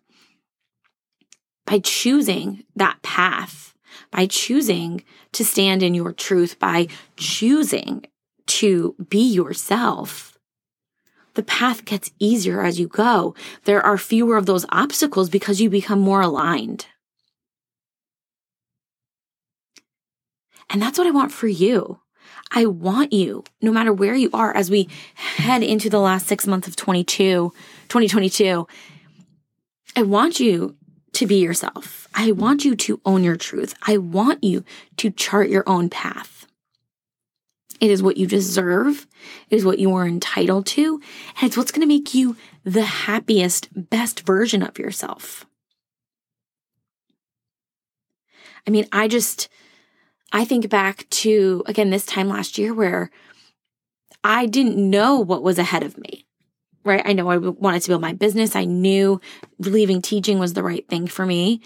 by 1.67 1.79
choosing 1.79 2.65
that 2.77 3.03
path, 3.03 3.75
by 4.11 4.27
choosing 4.27 5.05
to 5.33 5.45
stand 5.45 5.83
in 5.83 5.95
your 5.95 6.13
truth, 6.13 6.59
by 6.59 6.89
choosing 7.17 8.05
to 8.47 8.95
be 9.09 9.23
yourself, 9.23 10.33
the 11.35 11.43
path 11.43 11.85
gets 11.85 12.11
easier 12.19 12.63
as 12.63 12.79
you 12.79 12.89
go. 12.89 13.35
There 13.65 13.85
are 13.85 13.97
fewer 13.97 14.37
of 14.37 14.47
those 14.47 14.67
obstacles 14.69 15.31
because 15.31 15.61
you 15.61 15.71
become 15.71 16.01
more 16.01 16.21
aligned. 16.21 16.87
And 20.69 20.81
that's 20.81 20.99
what 20.99 21.07
I 21.07 21.11
want 21.11 21.33
for 21.33 21.49
you. 21.49 22.01
I 22.51 22.67
want 22.67 23.13
you, 23.13 23.45
no 23.63 23.73
matter 23.73 23.93
where 23.93 24.15
you 24.15 24.31
are, 24.33 24.55
as 24.55 24.71
we 24.71 24.89
head 25.15 25.63
into 25.63 25.89
the 25.89 26.01
last 26.01 26.27
six 26.27 26.47
months 26.47 26.69
of 26.69 26.77
22, 26.77 27.53
2022, 27.89 28.67
I 29.97 30.03
want 30.03 30.39
you 30.39 30.77
to 31.23 31.27
be 31.29 31.37
yourself. 31.37 32.09
I 32.15 32.33
want 32.33 32.65
you 32.65 32.75
to 32.75 33.01
own 33.05 33.23
your 33.23 33.37
truth. 33.37 33.75
I 33.87 33.97
want 33.97 34.43
you 34.43 34.65
to 34.97 35.11
chart 35.11 35.49
your 35.49 35.63
own 35.69 35.89
path. 35.89 36.47
It 37.81 37.91
is 37.91 38.03
what 38.03 38.17
you 38.17 38.27
deserve. 38.27 39.07
It 39.49 39.57
is 39.57 39.65
what 39.65 39.79
you 39.79 39.95
are 39.95 40.07
entitled 40.07 40.67
to. 40.67 41.01
And 41.37 41.45
it's 41.45 41.57
what's 41.57 41.73
going 41.73 41.81
to 41.81 41.95
make 41.95 42.13
you 42.15 42.37
the 42.65 42.83
happiest, 42.83 43.69
best 43.73 44.21
version 44.27 44.63
of 44.63 44.79
yourself. 44.79 45.47
I 48.67 48.71
mean, 48.71 48.87
I 48.93 49.09
just, 49.09 49.49
I 50.33 50.45
think 50.45 50.69
back 50.69 51.09
to, 51.11 51.63
again, 51.67 51.91
this 51.91 52.07
time 52.07 52.29
last 52.29 52.59
year 52.59 52.75
where 52.75 53.11
I 54.25 54.47
didn't 54.47 54.79
know 54.79 55.19
what 55.19 55.43
was 55.43 55.59
ahead 55.59 55.83
of 55.83 55.99
me, 55.99 56.27
right? 56.85 57.03
I 57.05 57.13
know 57.13 57.29
I 57.31 57.37
wanted 57.37 57.83
to 57.83 57.89
build 57.89 58.03
my 58.03 58.13
business. 58.13 58.57
I 58.57 58.65
knew 58.65 59.21
leaving 59.59 60.03
teaching 60.03 60.39
was 60.39 60.55
the 60.55 60.63
right 60.63 60.87
thing 60.89 61.07
for 61.07 61.27
me, 61.27 61.61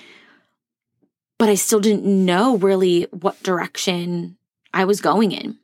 but 1.38 1.48
I 1.48 1.54
still 1.54 1.80
didn't 1.80 2.04
know 2.04 2.56
really 2.56 3.04
what 3.10 3.42
direction 3.42 4.36
I 4.72 4.84
was 4.84 5.00
going 5.00 5.32
in, 5.32 5.58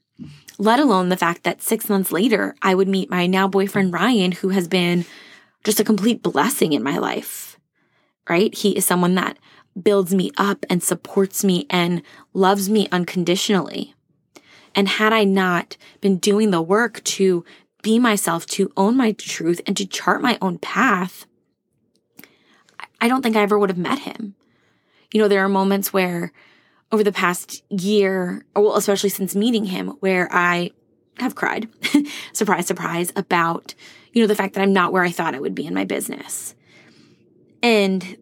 let 0.59 0.80
alone 0.80 1.09
the 1.09 1.16
fact 1.16 1.44
that 1.44 1.62
six 1.62 1.88
months 1.88 2.12
later, 2.12 2.54
I 2.62 2.75
would 2.75 2.88
meet 2.88 3.11
my 3.11 3.26
now 3.26 3.49
boyfriend, 3.49 3.92
Ryan, 3.92 4.32
who 4.32 4.50
has 4.50 4.68
been 4.68 5.04
just 5.64 5.80
a 5.80 5.85
complete 5.85 6.23
blessing 6.23 6.73
in 6.73 6.82
my 6.82 6.99
life, 6.99 7.59
right? 8.28 8.54
He 8.54 8.76
is 8.76 8.85
someone 8.85 9.14
that 9.16 9.38
builds 9.80 10.14
me 10.14 10.30
up 10.37 10.64
and 10.68 10.82
supports 10.82 11.44
me 11.44 11.66
and 11.71 12.02
loves 12.35 12.68
me 12.68 12.88
unconditionally. 12.92 13.94
And 14.75 14.88
had 14.88 15.12
I 15.12 15.25
not 15.25 15.76
been 16.00 16.16
doing 16.16 16.50
the 16.50 16.62
work 16.62 17.02
to 17.04 17.44
be 17.83 17.99
myself, 17.99 18.47
to 18.47 18.73
own 18.77 18.97
my 18.97 19.12
truth, 19.12 19.61
and 19.67 19.77
to 19.77 19.87
chart 19.87 20.23
my 20.23 20.39
own 20.41 20.59
path, 20.59 21.27
I 23.01 23.09
don't 23.09 23.23
think 23.23 23.37
I 23.37 23.43
ever 23.43 23.59
would 23.59 23.71
have 23.71 23.79
met 23.79 24.01
him. 24.01 24.35
You 25.12 25.21
know, 25.21 25.29
there 25.29 25.45
are 25.45 25.49
moments 25.49 25.93
where 25.93 26.33
over 26.93 27.03
the 27.03 27.12
past 27.12 27.65
year, 27.69 28.45
well, 28.55 28.77
especially 28.77 29.09
since 29.09 29.35
meeting 29.35 29.65
him, 29.65 29.89
where 30.01 30.29
I 30.31 30.71
have 31.19 31.35
cried, 31.35 31.69
surprise, 32.33 32.67
surprise, 32.67 33.12
about, 33.17 33.75
you 34.12 34.23
know, 34.23 34.27
the 34.27 34.35
fact 34.35 34.55
that 34.55 34.62
I'm 34.62 34.73
not 34.73 34.93
where 34.93 35.03
I 35.03 35.11
thought 35.11 35.35
I 35.35 35.41
would 35.41 35.55
be 35.55 35.67
in 35.67 35.75
my 35.75 35.85
business. 35.85 36.55
And, 37.62 38.17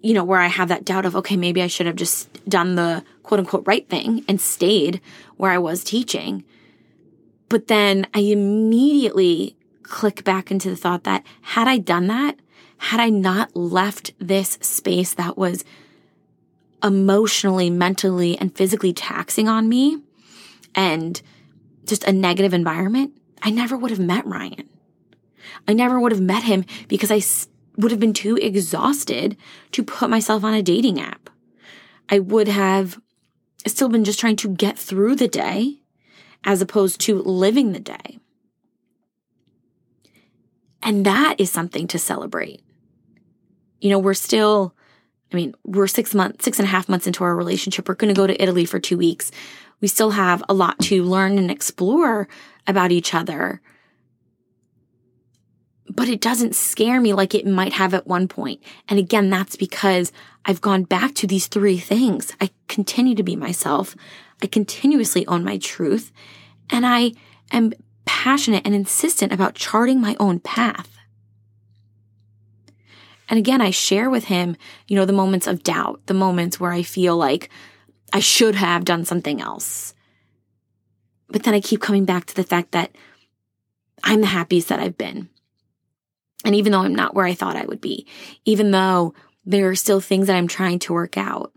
you 0.00 0.14
know, 0.14 0.24
where 0.24 0.40
I 0.40 0.48
have 0.48 0.68
that 0.68 0.84
doubt 0.84 1.06
of, 1.06 1.16
okay, 1.16 1.36
maybe 1.36 1.62
I 1.62 1.66
should 1.68 1.86
have 1.86 1.96
just 1.96 2.28
done 2.48 2.74
the 2.74 3.04
quote 3.22 3.40
unquote 3.40 3.66
right 3.66 3.88
thing 3.88 4.24
and 4.28 4.40
stayed 4.40 5.00
where 5.36 5.50
I 5.50 5.58
was 5.58 5.84
teaching. 5.84 6.44
But 7.52 7.68
then 7.68 8.06
I 8.14 8.20
immediately 8.20 9.58
click 9.82 10.24
back 10.24 10.50
into 10.50 10.70
the 10.70 10.76
thought 10.76 11.04
that 11.04 11.22
had 11.42 11.68
I 11.68 11.76
done 11.76 12.06
that, 12.06 12.38
had 12.78 12.98
I 12.98 13.10
not 13.10 13.54
left 13.54 14.14
this 14.18 14.56
space 14.62 15.12
that 15.12 15.36
was 15.36 15.62
emotionally, 16.82 17.68
mentally, 17.68 18.38
and 18.38 18.56
physically 18.56 18.94
taxing 18.94 19.50
on 19.50 19.68
me 19.68 20.00
and 20.74 21.20
just 21.84 22.04
a 22.04 22.12
negative 22.12 22.54
environment, 22.54 23.12
I 23.42 23.50
never 23.50 23.76
would 23.76 23.90
have 23.90 24.00
met 24.00 24.24
Ryan. 24.24 24.66
I 25.68 25.74
never 25.74 26.00
would 26.00 26.12
have 26.12 26.22
met 26.22 26.44
him 26.44 26.64
because 26.88 27.10
I 27.10 27.20
would 27.76 27.90
have 27.90 28.00
been 28.00 28.14
too 28.14 28.38
exhausted 28.38 29.36
to 29.72 29.82
put 29.82 30.08
myself 30.08 30.42
on 30.42 30.54
a 30.54 30.62
dating 30.62 30.98
app. 30.98 31.28
I 32.08 32.18
would 32.18 32.48
have 32.48 32.98
still 33.66 33.90
been 33.90 34.04
just 34.04 34.20
trying 34.20 34.36
to 34.36 34.48
get 34.48 34.78
through 34.78 35.16
the 35.16 35.28
day 35.28 35.81
as 36.44 36.60
opposed 36.60 37.00
to 37.02 37.22
living 37.22 37.72
the 37.72 37.80
day. 37.80 38.18
And 40.82 41.06
that 41.06 41.36
is 41.38 41.50
something 41.50 41.86
to 41.88 41.98
celebrate. 41.98 42.60
You 43.80 43.90
know, 43.90 43.98
we're 43.98 44.14
still, 44.14 44.74
I 45.32 45.36
mean, 45.36 45.54
we're 45.64 45.86
six 45.86 46.14
months, 46.14 46.44
six 46.44 46.58
and 46.58 46.66
a 46.66 46.70
half 46.70 46.88
months 46.88 47.06
into 47.06 47.24
our 47.24 47.36
relationship. 47.36 47.88
We're 47.88 47.94
going 47.94 48.12
to 48.12 48.18
go 48.18 48.26
to 48.26 48.42
Italy 48.42 48.64
for 48.64 48.80
two 48.80 48.98
weeks. 48.98 49.30
We 49.80 49.88
still 49.88 50.10
have 50.10 50.42
a 50.48 50.54
lot 50.54 50.78
to 50.80 51.02
learn 51.04 51.38
and 51.38 51.50
explore 51.50 52.28
about 52.66 52.92
each 52.92 53.14
other. 53.14 53.60
But 55.88 56.08
it 56.08 56.20
doesn't 56.20 56.54
scare 56.54 57.00
me 57.00 57.12
like 57.12 57.34
it 57.34 57.46
might 57.46 57.74
have 57.74 57.92
at 57.92 58.06
one 58.06 58.26
point. 58.28 58.62
And 58.88 58.98
again, 58.98 59.30
that's 59.30 59.56
because 59.56 60.10
I've 60.44 60.60
gone 60.60 60.84
back 60.84 61.14
to 61.16 61.26
these 61.26 61.46
three 61.48 61.78
things. 61.78 62.34
I 62.40 62.50
continue 62.68 63.14
to 63.14 63.22
be 63.22 63.36
myself. 63.36 63.94
I 64.42 64.46
continuously 64.46 65.26
own 65.26 65.44
my 65.44 65.56
truth. 65.56 66.12
And 66.68 66.84
I 66.84 67.12
am 67.52 67.72
passionate 68.04 68.66
and 68.66 68.74
insistent 68.74 69.32
about 69.32 69.54
charting 69.54 70.00
my 70.00 70.16
own 70.18 70.40
path. 70.40 70.98
And 73.28 73.38
again, 73.38 73.60
I 73.60 73.70
share 73.70 74.10
with 74.10 74.24
him, 74.24 74.56
you 74.88 74.96
know, 74.96 75.06
the 75.06 75.12
moments 75.12 75.46
of 75.46 75.62
doubt, 75.62 76.02
the 76.06 76.14
moments 76.14 76.60
where 76.60 76.72
I 76.72 76.82
feel 76.82 77.16
like 77.16 77.48
I 78.12 78.20
should 78.20 78.56
have 78.56 78.84
done 78.84 79.04
something 79.04 79.40
else. 79.40 79.94
But 81.28 81.44
then 81.44 81.54
I 81.54 81.60
keep 81.60 81.80
coming 81.80 82.04
back 82.04 82.26
to 82.26 82.34
the 82.34 82.42
fact 82.42 82.72
that 82.72 82.94
I'm 84.04 84.20
the 84.20 84.26
happiest 84.26 84.68
that 84.68 84.80
I've 84.80 84.98
been. 84.98 85.30
And 86.44 86.54
even 86.54 86.72
though 86.72 86.82
I'm 86.82 86.94
not 86.94 87.14
where 87.14 87.24
I 87.24 87.34
thought 87.34 87.56
I 87.56 87.64
would 87.64 87.80
be, 87.80 88.06
even 88.44 88.72
though 88.72 89.14
there 89.46 89.70
are 89.70 89.76
still 89.76 90.00
things 90.00 90.26
that 90.26 90.36
I'm 90.36 90.48
trying 90.48 90.80
to 90.80 90.92
work 90.92 91.16
out, 91.16 91.56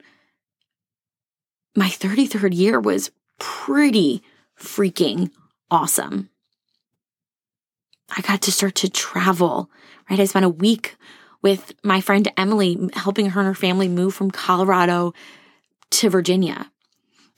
my 1.75 1.89
33rd 1.89 2.55
year 2.55 2.79
was 2.79 3.11
pretty 3.39 4.23
freaking 4.57 5.31
awesome. 5.69 6.29
I 8.15 8.21
got 8.21 8.41
to 8.43 8.51
start 8.51 8.75
to 8.75 8.89
travel, 8.89 9.69
right? 10.09 10.19
I 10.19 10.25
spent 10.25 10.45
a 10.45 10.49
week 10.49 10.95
with 11.41 11.73
my 11.83 12.01
friend 12.01 12.31
Emily, 12.37 12.89
helping 12.93 13.31
her 13.31 13.39
and 13.41 13.47
her 13.47 13.55
family 13.55 13.87
move 13.87 14.13
from 14.13 14.31
Colorado 14.31 15.13
to 15.91 16.09
Virginia. 16.09 16.71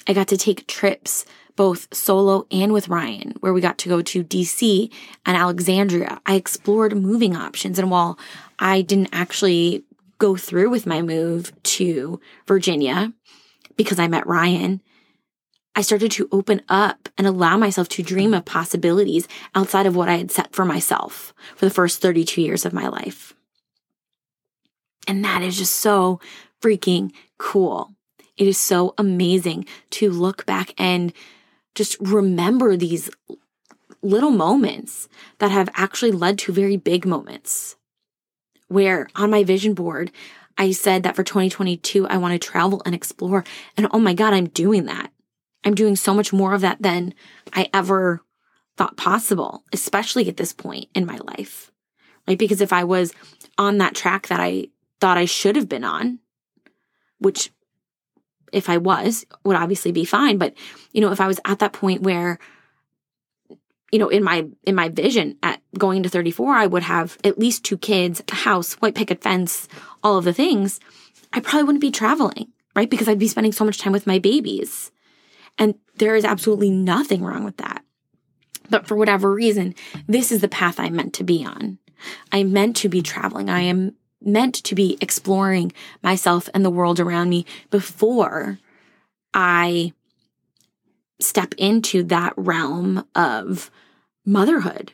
I 0.08 0.13
got 0.13 0.28
to 0.30 0.38
take 0.38 0.67
trips 0.67 1.26
both 1.56 1.93
solo 1.93 2.45
and 2.52 2.71
with 2.71 2.88
Ryan, 2.88 3.34
where 3.39 3.52
we 3.52 3.60
got 3.60 3.78
to 3.80 3.89
go 3.89 4.02
to 4.02 4.23
DC 4.23 4.91
and 5.26 5.36
Alexandria. 5.36 6.21
I 6.26 6.36
explored 6.36 6.95
moving 6.95 7.36
options. 7.36 7.80
And 7.80 7.89
while 7.89 8.17
I 8.60 8.82
didn't 8.82 9.10
actually 9.12 9.84
go 10.19 10.36
through 10.36 10.69
with 10.69 10.86
my 10.86 11.02
move 11.02 11.52
to 11.63 12.19
Virginia 12.47 13.12
because 13.78 14.00
I 14.00 14.08
met 14.08 14.28
Ryan, 14.28 14.82
I 15.76 15.82
started 15.82 16.12
to 16.13 16.28
open 16.32 16.63
up 16.68 17.08
and 17.18 17.28
allow 17.28 17.56
myself 17.56 17.88
to 17.90 18.04
dream 18.04 18.34
of 18.34 18.46
possibilities 18.46 19.28
outside 19.54 19.86
of 19.86 19.96
what 19.96 20.10
I 20.10 20.18
had 20.18 20.32
set 20.32 20.54
for 20.54 20.66
myself 20.66 21.34
for 21.56 21.66
the 21.66 21.72
first 21.72 22.02
32 22.02 22.42
years 22.42 22.66
of 22.66 22.74
my 22.74 22.88
life. 22.88 23.36
And 25.08 25.24
that 25.24 25.44
is 25.44 25.58
just 25.58 25.74
so 25.74 26.20
freaking 26.62 27.12
cool. 27.38 27.94
It 28.36 28.48
is 28.48 28.58
so 28.58 28.96
amazing 28.98 29.66
to 29.92 30.10
look 30.10 30.46
back 30.46 30.74
and 30.80 31.13
just 31.76 31.96
remember 32.00 32.76
these 32.76 33.10
little 34.02 34.32
moments 34.32 35.08
that 35.38 35.52
have 35.52 35.70
actually 35.76 36.12
led 36.12 36.40
to 36.40 36.52
very 36.52 36.78
big 36.78 37.06
moments. 37.06 37.76
Where 38.68 39.08
on 39.16 39.30
my 39.30 39.44
vision 39.44 39.74
board, 39.74 40.12
I 40.58 40.72
said 40.72 41.04
that 41.04 41.15
for 41.15 41.24
2022, 41.24 42.08
I 42.08 42.17
want 42.17 42.34
to 42.34 42.48
travel 42.48 42.82
and 42.86 42.96
explore. 42.96 43.43
And 43.76 43.88
oh 43.91 44.00
my 44.00 44.13
God, 44.13 44.34
I'm 44.34 44.48
doing 44.48 44.86
that. 44.86 45.12
I'm 45.63 45.76
doing 45.76 45.96
so 45.96 46.13
much 46.13 46.32
more 46.34 46.54
of 46.54 46.62
that 46.62 46.82
than 46.82 47.13
I 47.54 47.70
ever 47.74 48.22
thought 48.78 48.98
possible, 48.98 49.63
especially 49.74 50.28
at 50.30 50.38
this 50.38 50.54
point 50.54 50.89
in 50.93 51.06
my 51.06 51.17
life. 51.17 51.72
Right? 52.28 52.38
Because 52.38 52.62
if 52.62 52.74
I 52.74 52.84
was 52.84 53.13
on 53.58 53.78
that 53.78 53.96
track 53.96 54.28
that 54.28 54.39
I 54.39 54.67
thought 55.00 55.17
I 55.17 55.26
should 55.26 55.56
have 55.56 55.70
been 55.70 55.84
on, 55.84 56.20
which 57.20 57.52
if 58.54 58.70
I 58.70 58.78
was, 58.78 59.26
would 59.43 59.56
obviously 59.56 59.91
be 59.91 60.06
fine. 60.06 60.38
But, 60.38 60.54
you 60.91 61.02
know, 61.02 61.12
if 61.12 61.20
I 61.20 61.28
was 61.28 61.39
at 61.46 61.60
that 61.60 61.74
point 61.74 62.02
where, 62.02 62.39
you 63.91 64.00
know, 64.00 64.10
in 64.10 64.23
my 64.23 64.47
in 64.63 64.76
my 64.76 64.89
vision 64.89 65.38
at 65.41 65.62
going 65.78 66.04
to 66.04 66.10
34, 66.10 66.54
I 66.54 66.67
would 66.67 66.84
have 66.84 67.17
at 67.23 67.39
least 67.39 67.63
two 67.63 67.78
kids, 67.78 68.21
a 68.32 68.36
house, 68.36 68.73
white 68.76 68.95
picket 68.95 69.21
fence, 69.21 69.67
all 70.04 70.17
of 70.17 70.26
the 70.26 70.34
things, 70.34 70.80
I 71.34 71.39
probably 71.39 71.63
wouldn't 71.63 71.82
be 71.82 71.91
traveling, 71.91 72.52
right? 72.76 72.89
Because 72.89 73.08
I'd 73.08 73.19
be 73.19 73.28
spending 73.28 73.52
so 73.52 73.65
much 73.65 73.78
time 73.78 73.93
with 73.93 74.08
my 74.08 74.19
babies. 74.19 74.91
And 75.58 75.76
there 75.95 76.15
is 76.15 76.26
absolutely 76.26 76.69
nothing 76.69 77.23
wrong 77.23 77.43
with 77.43 77.58
that. 77.58 77.84
But 78.69 78.88
for 78.88 78.95
whatever 78.95 79.34
reason, 79.34 79.76
this 80.08 80.32
is 80.32 80.41
the 80.41 80.47
path 80.47 80.80
I'm 80.80 80.95
meant 80.95 81.13
to 81.15 81.23
be 81.23 81.45
on. 81.45 81.80
I'm 82.32 82.54
meant 82.54 82.76
to 82.78 82.89
be 82.89 83.02
traveling. 83.02 83.50
I 83.50 83.62
am 83.62 83.95
meant 84.21 84.56
to 84.56 84.76
be 84.76 84.97
exploring 85.02 85.71
myself 86.04 86.50
and 86.54 86.63
the 86.63 86.69
world 86.69 87.00
around 87.00 87.30
me 87.30 87.45
before 87.69 88.60
I 89.34 89.93
step 91.19 91.53
into 91.58 92.03
that 92.03 92.34
realm 92.38 93.06
of 93.15 93.71
motherhood. 94.25 94.93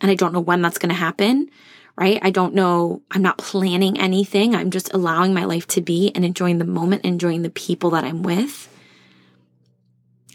And 0.00 0.10
I 0.10 0.14
don't 0.14 0.32
know 0.32 0.40
when 0.40 0.62
that's 0.62 0.78
going 0.78 0.90
to 0.90 0.94
happen, 0.94 1.50
right? 1.96 2.20
I 2.22 2.30
don't 2.30 2.54
know. 2.54 3.02
I'm 3.10 3.22
not 3.22 3.38
planning 3.38 3.98
anything. 3.98 4.54
I'm 4.54 4.70
just 4.70 4.92
allowing 4.94 5.34
my 5.34 5.44
life 5.44 5.66
to 5.68 5.80
be 5.80 6.12
and 6.14 6.24
enjoying 6.24 6.58
the 6.58 6.64
moment, 6.64 7.04
enjoying 7.04 7.42
the 7.42 7.50
people 7.50 7.90
that 7.90 8.04
I'm 8.04 8.22
with 8.22 8.68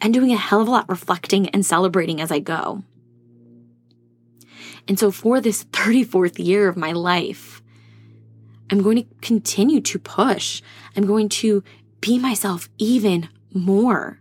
and 0.02 0.14
doing 0.14 0.34
a 0.34 0.38
hell 0.38 0.62
of 0.62 0.68
a 0.68 0.72
lot 0.72 0.90
reflecting 0.90 1.50
and 1.50 1.66
celebrating 1.66 2.20
as 2.20 2.32
I 2.32 2.40
go. 2.40 2.84
And 4.88 5.00
so 5.00 5.12
for 5.12 5.40
this 5.40 5.64
34th 5.66 6.46
year 6.46 6.68
of 6.68 6.76
my 6.76 6.92
life, 6.92 7.62
I'm 8.70 8.84
going 8.84 8.98
to 8.98 9.06
continue 9.22 9.80
to 9.80 10.00
push. 10.00 10.62
I'm 10.96 11.06
going 11.06 11.30
to 11.30 11.64
be 12.02 12.20
myself 12.20 12.70
even 12.78 13.30
more. 13.54 14.20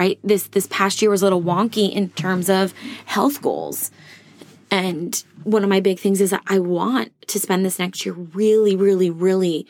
Right? 0.00 0.18
This 0.24 0.48
this 0.48 0.66
past 0.68 1.02
year 1.02 1.10
was 1.10 1.20
a 1.20 1.26
little 1.26 1.42
wonky 1.42 1.92
in 1.92 2.08
terms 2.08 2.48
of 2.48 2.72
health 3.04 3.42
goals. 3.42 3.90
And 4.70 5.22
one 5.44 5.62
of 5.62 5.68
my 5.68 5.80
big 5.80 5.98
things 5.98 6.22
is 6.22 6.30
that 6.30 6.42
I 6.46 6.58
want 6.58 7.12
to 7.28 7.38
spend 7.38 7.66
this 7.66 7.78
next 7.78 8.06
year 8.06 8.14
really, 8.14 8.76
really, 8.76 9.10
really 9.10 9.66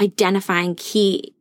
identifying 0.00 0.76
key 0.76 1.34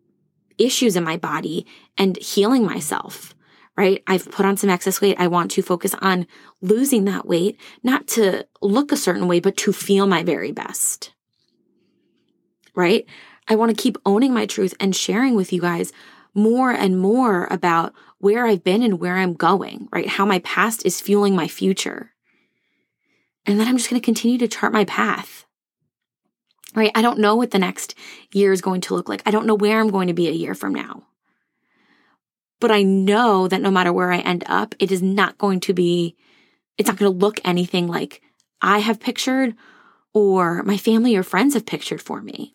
issues 0.58 0.96
in 0.96 1.04
my 1.04 1.16
body 1.16 1.68
and 1.96 2.18
healing 2.18 2.66
myself, 2.66 3.36
right? 3.78 4.02
I've 4.08 4.32
put 4.32 4.48
on 4.48 4.58
some 4.58 4.72
excess 4.72 5.00
weight. 5.00 5.20
I 5.20 5.28
want 5.28 5.52
to 5.52 5.62
focus 5.62 5.94
on 6.02 6.26
losing 6.60 7.06
that 7.06 7.28
weight, 7.28 7.56
not 7.84 8.08
to 8.08 8.48
look 8.64 8.92
a 8.92 8.98
certain 8.98 9.28
way, 9.28 9.40
but 9.40 9.58
to 9.58 9.72
feel 9.72 10.08
my 10.08 10.24
very 10.24 10.52
best, 10.52 11.14
right? 12.74 13.06
I 13.48 13.54
want 13.54 13.70
to 13.70 13.80
keep 13.80 14.00
owning 14.08 14.34
my 14.34 14.48
truth 14.48 14.74
and 14.80 14.96
sharing 14.96 15.36
with 15.36 15.54
you 15.54 15.62
guys 15.62 15.94
more 16.34 16.72
and 16.72 17.00
more 17.00 17.48
about 17.52 17.94
where 18.20 18.46
I've 18.46 18.64
been 18.64 18.84
and 18.84 19.00
where 19.00 19.18
I'm 19.18 19.34
going, 19.34 19.90
right? 19.92 20.08
How 20.08 20.26
my 20.26 20.40
past 20.40 20.86
is 20.86 21.02
fueling 21.02 21.36
my 21.36 21.48
future. 21.48 22.12
And 23.46 23.60
then 23.60 23.68
I'm 23.68 23.78
just 23.78 23.90
going 23.90 24.00
to 24.00 24.06
continue 24.06 24.38
to 24.38 24.48
chart 24.48 24.72
my 24.72 24.86
path 24.86 25.46
right? 26.76 26.92
I 26.96 27.02
don't 27.02 27.20
know 27.20 27.36
what 27.36 27.52
the 27.52 27.60
next 27.60 27.96
year 28.32 28.52
is 28.52 28.62
going 28.62 28.82
to 28.82 28.96
look 28.96 29.10
like. 29.10 29.22
I 29.26 29.32
don't 29.32 29.46
know 29.46 29.56
where 29.56 29.80
I'm 29.80 29.90
going 29.90 30.08
to 30.08 30.14
be 30.14 30.28
a 30.28 30.34
year 30.34 30.54
from 30.54 30.74
now. 30.74 31.04
But 32.60 32.72
I 32.72 32.84
know 32.84 33.48
that 33.48 33.62
no 33.62 33.72
matter 33.72 33.92
where 33.92 34.12
I 34.12 34.20
end 34.20 34.44
up, 34.48 34.76
it 34.80 34.92
is 34.92 35.02
not 35.02 35.38
going 35.38 35.60
to 35.62 35.74
be, 35.74 36.16
it's 36.78 36.88
not 36.88 36.98
going 36.98 37.12
to 37.12 37.18
look 37.18 37.40
anything 37.44 37.88
like 37.88 38.22
I 38.62 38.80
have 38.80 39.00
pictured 39.00 39.56
or 40.14 40.62
my 40.64 40.78
family 40.78 41.16
or 41.16 41.24
friends 41.24 41.56
have 41.56 41.66
pictured 41.66 42.02
for 42.02 42.22
me. 42.22 42.54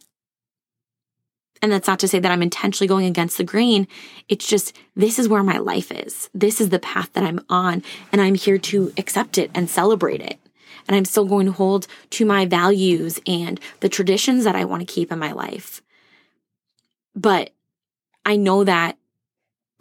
And 1.63 1.73
that's 1.73 1.89
not 1.89 1.99
to 2.01 2.09
say 2.09 2.19
that 2.19 2.31
I'm 2.31 2.43
intentionally 2.43 2.87
going 2.87 3.07
against 3.07 3.39
the 3.39 3.45
grain. 3.45 3.89
It's 4.29 4.47
just, 4.47 4.77
this 4.95 5.19
is 5.19 5.29
where 5.29 5.43
my 5.43 5.59
life 5.59 5.91
is. 5.91 6.29
This 6.35 6.61
is 6.61 6.69
the 6.69 6.79
path 6.79 7.13
that 7.15 7.25
I'm 7.25 7.41
on, 7.49 7.83
and 8.13 8.21
I'm 8.21 8.35
here 8.35 8.59
to 8.59 8.93
accept 8.99 9.39
it 9.39 9.51
and 9.55 9.71
celebrate 9.71 10.21
it. 10.21 10.39
And 10.87 10.95
I'm 10.97 11.05
still 11.05 11.25
going 11.25 11.47
to 11.47 11.53
hold 11.53 11.87
to 12.11 12.27
my 12.27 12.47
values 12.47 13.19
and 13.27 13.59
the 13.81 13.89
traditions 13.89 14.45
that 14.45 14.55
I 14.55 14.65
want 14.65 14.87
to 14.87 14.95
keep 14.95 15.11
in 15.11 15.19
my 15.19 15.33
life. 15.33 15.83
But 17.15 17.51
I 18.25 18.37
know 18.37 18.63
that 18.63 18.97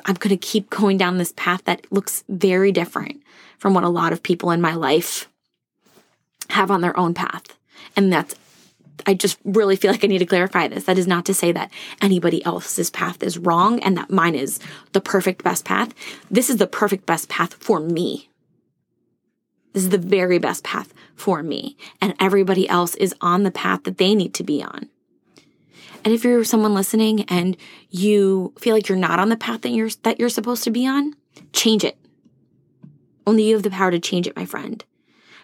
I'm 0.05 0.15
going 0.15 0.29
to 0.29 0.37
keep 0.37 0.69
going 0.69 0.97
down 0.97 1.17
this 1.17 1.33
path 1.35 1.63
that 1.65 1.91
looks 1.91 2.23
very 2.29 2.71
different 2.71 3.21
from 3.59 3.73
what 3.73 3.83
a 3.83 3.89
lot 3.89 4.13
of 4.13 4.23
people 4.23 4.51
in 4.51 4.61
my 4.61 4.73
life 4.73 5.29
have 6.49 6.71
on 6.71 6.81
their 6.81 6.97
own 6.97 7.13
path. 7.13 7.57
And 7.95 8.11
that's, 8.11 8.35
I 9.05 9.13
just 9.13 9.37
really 9.43 9.75
feel 9.75 9.91
like 9.91 10.03
I 10.03 10.07
need 10.07 10.19
to 10.19 10.25
clarify 10.25 10.67
this. 10.67 10.85
That 10.85 10.97
is 10.97 11.07
not 11.07 11.25
to 11.25 11.33
say 11.33 11.51
that 11.51 11.71
anybody 12.01 12.43
else's 12.45 12.89
path 12.89 13.21
is 13.23 13.37
wrong 13.37 13.79
and 13.81 13.97
that 13.97 14.09
mine 14.09 14.35
is 14.35 14.59
the 14.93 15.01
perfect 15.01 15.43
best 15.43 15.65
path. 15.65 15.93
This 16.31 16.49
is 16.49 16.57
the 16.57 16.67
perfect 16.67 17.05
best 17.05 17.29
path 17.29 17.53
for 17.55 17.79
me. 17.79 18.29
This 19.73 19.83
is 19.83 19.89
the 19.89 19.97
very 19.97 20.39
best 20.39 20.63
path 20.63 20.93
for 21.15 21.43
me. 21.43 21.75
And 22.01 22.15
everybody 22.19 22.67
else 22.69 22.95
is 22.95 23.13
on 23.19 23.43
the 23.43 23.51
path 23.51 23.83
that 23.83 23.97
they 23.97 24.15
need 24.15 24.33
to 24.35 24.43
be 24.43 24.63
on. 24.63 24.89
And 26.05 26.13
if 26.13 26.23
you're 26.23 26.43
someone 26.43 26.73
listening 26.73 27.23
and 27.23 27.57
you 27.89 28.53
feel 28.59 28.75
like 28.75 28.87
you're 28.87 28.97
not 28.97 29.19
on 29.19 29.29
the 29.29 29.35
path 29.35 29.61
that 29.61 29.71
you're 29.71 29.89
that 30.03 30.19
you're 30.19 30.29
supposed 30.29 30.63
to 30.63 30.71
be 30.71 30.87
on, 30.87 31.15
change 31.51 31.83
it. 31.83 31.97
Only 33.27 33.43
you 33.43 33.55
have 33.55 33.63
the 33.63 33.71
power 33.71 33.91
to 33.91 33.99
change 33.99 34.27
it, 34.27 34.35
my 34.35 34.45
friend. 34.45 34.85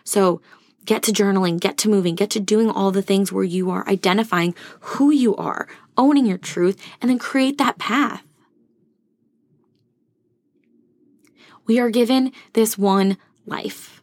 So 0.03 0.41
get 0.85 1.03
to 1.03 1.11
journaling, 1.11 1.59
get 1.59 1.77
to 1.79 1.89
moving, 1.89 2.15
get 2.15 2.29
to 2.31 2.39
doing 2.39 2.69
all 2.69 2.91
the 2.91 3.01
things 3.01 3.31
where 3.31 3.43
you 3.43 3.69
are 3.69 3.87
identifying 3.87 4.55
who 4.79 5.11
you 5.11 5.35
are, 5.35 5.67
owning 5.97 6.25
your 6.25 6.37
truth, 6.37 6.81
and 7.01 7.09
then 7.09 7.19
create 7.19 7.57
that 7.57 7.77
path. 7.77 8.23
We 11.65 11.79
are 11.79 11.89
given 11.89 12.31
this 12.53 12.77
one 12.77 13.17
life. 13.45 14.01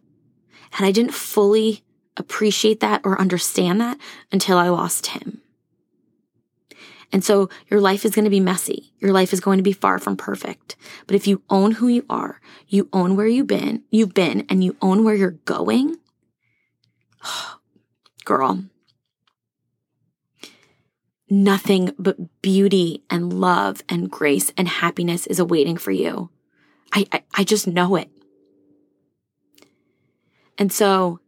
And 0.76 0.86
I 0.86 0.92
didn't 0.92 1.14
fully 1.14 1.82
appreciate 2.16 2.80
that 2.80 3.00
or 3.04 3.20
understand 3.20 3.80
that 3.80 3.98
until 4.30 4.58
I 4.58 4.68
lost 4.68 5.08
him. 5.08 5.40
And 7.10 7.24
so 7.24 7.48
your 7.68 7.80
life 7.80 8.04
is 8.04 8.14
going 8.14 8.26
to 8.26 8.30
be 8.30 8.40
messy. 8.40 8.92
Your 8.98 9.12
life 9.12 9.32
is 9.32 9.40
going 9.40 9.58
to 9.58 9.62
be 9.62 9.72
far 9.72 9.98
from 9.98 10.16
perfect. 10.16 10.76
But 11.06 11.16
if 11.16 11.26
you 11.26 11.42
own 11.48 11.72
who 11.72 11.88
you 11.88 12.04
are, 12.10 12.40
you 12.66 12.88
own 12.92 13.16
where 13.16 13.26
you've 13.26 13.46
been, 13.46 13.82
you've 13.90 14.12
been, 14.12 14.44
and 14.50 14.62
you 14.62 14.76
own 14.82 15.04
where 15.04 15.14
you're 15.14 15.30
going, 15.30 15.96
girl, 18.24 18.64
nothing 21.30 21.92
but 21.98 22.42
beauty 22.42 23.02
and 23.10 23.32
love 23.32 23.82
and 23.88 24.10
grace 24.10 24.52
and 24.56 24.68
happiness 24.68 25.26
is 25.26 25.38
awaiting 25.38 25.76
for 25.76 25.90
you. 25.90 26.30
I, 26.92 27.06
I, 27.12 27.22
I 27.34 27.44
just 27.44 27.66
know 27.66 27.96
it. 27.96 28.10
And 30.56 30.72
so 30.72 31.20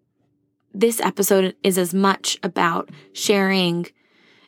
this 0.73 1.01
episode 1.01 1.55
is 1.63 1.79
as 1.79 1.95
much 1.95 2.39
about 2.43 2.91
sharing 3.13 3.87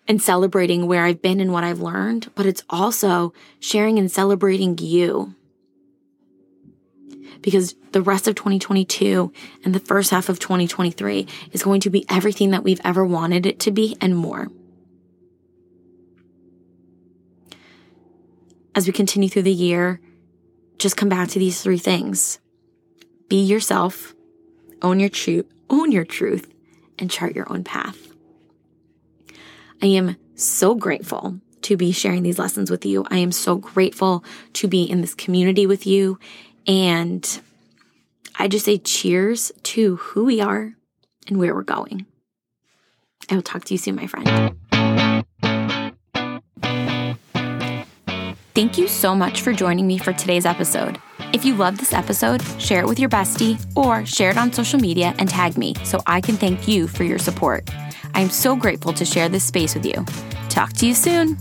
and 0.09 0.21
celebrating 0.21 0.87
where 0.87 1.05
I've 1.05 1.23
been 1.23 1.41
and 1.41 1.53
what 1.53 1.65
I've 1.65 1.81
learned, 1.81 2.31
but 2.35 2.47
it's 2.47 2.65
also 2.69 3.33
sharing 3.61 3.99
and 3.99 4.11
celebrating 4.11 4.77
you. 4.79 5.35
Because 7.41 7.75
the 7.93 8.03
rest 8.03 8.29
of 8.29 8.35
2022 8.35 9.33
and 9.65 9.75
the 9.75 9.81
first 9.81 10.11
half 10.11 10.29
of 10.29 10.39
2023 10.39 11.27
is 11.53 11.63
going 11.63 11.81
to 11.81 11.91
be 11.91 12.05
everything 12.09 12.51
that 12.51 12.65
we've 12.65 12.81
ever 12.85 13.05
wanted 13.05 13.47
it 13.47 13.61
to 13.61 13.71
be 13.71 13.97
and 14.01 14.17
more. 14.17 14.49
As 18.75 18.87
we 18.87 18.93
continue 18.93 19.29
through 19.29 19.43
the 19.43 19.53
year, 19.53 20.01
just 20.79 20.97
come 20.97 21.09
back 21.09 21.29
to 21.29 21.39
these 21.39 21.63
three 21.63 21.79
things. 21.79 22.39
Be 23.29 23.43
yourself, 23.43 24.15
own 24.81 24.99
your 24.99 25.09
truth, 25.09 25.47
own 25.69 25.93
your 25.93 26.05
truth, 26.05 26.53
and 26.99 27.11
chart 27.11 27.35
your 27.35 27.51
own 27.53 27.65
path. 27.65 27.99
I 29.83 29.87
am 29.87 30.17
so 30.35 30.75
grateful 30.75 31.41
to 31.63 31.77
be 31.77 31.93
sharing 31.93 32.23
these 32.23 32.39
lessons 32.39 32.71
with 32.71 32.85
you. 32.85 33.07
I 33.11 33.19
am 33.19 33.33
so 33.33 33.57
grateful 33.57 34.25
to 34.55 34.69
be 34.69 34.83
in 34.83 35.01
this 35.01 35.15
community 35.15 35.67
with 35.67 35.87
you. 35.87 36.19
And 36.67 37.41
I 38.39 38.49
just 38.49 38.65
say 38.65 38.79
cheers 38.79 39.53
to 39.65 39.97
who 39.97 40.25
we 40.25 40.41
are 40.41 40.73
and 41.27 41.39
where 41.39 41.55
we're 41.55 41.63
going. 41.63 42.07
I 43.31 43.35
will 43.35 43.43
talk 43.43 43.65
to 43.65 43.75
you 43.75 43.79
soon, 43.79 43.97
my 43.97 44.07
friend. 44.07 44.57
Thank 48.55 48.77
you 48.77 48.87
so 48.87 49.15
much 49.15 49.41
for 49.41 49.53
joining 49.55 49.87
me 49.87 49.97
for 49.97 50.13
today's 50.13 50.45
episode. 50.45 51.01
If 51.33 51.45
you 51.45 51.55
love 51.55 51.79
this 51.79 51.95
episode, 51.95 52.43
share 52.59 52.81
it 52.81 52.87
with 52.87 52.99
your 52.99 53.09
bestie 53.09 53.59
or 53.75 54.05
share 54.05 54.31
it 54.31 54.37
on 54.37 54.53
social 54.53 54.79
media 54.79 55.15
and 55.19 55.29
tag 55.29 55.57
me 55.57 55.75
so 55.85 56.01
I 56.07 56.21
can 56.21 56.37
thank 56.37 56.69
you 56.69 56.87
for 56.87 57.05
your 57.05 57.19
support. 57.19 57.71
I'm 58.13 58.29
so 58.29 58.55
grateful 58.55 58.93
to 58.93 59.07
share 59.07 59.31
this 59.31 59.45
space 59.45 59.75
with 59.75 59.87
you. 59.87 60.05
Talk 60.51 60.75
to 60.75 60.87
you 60.87 60.95
soon. 60.95 61.39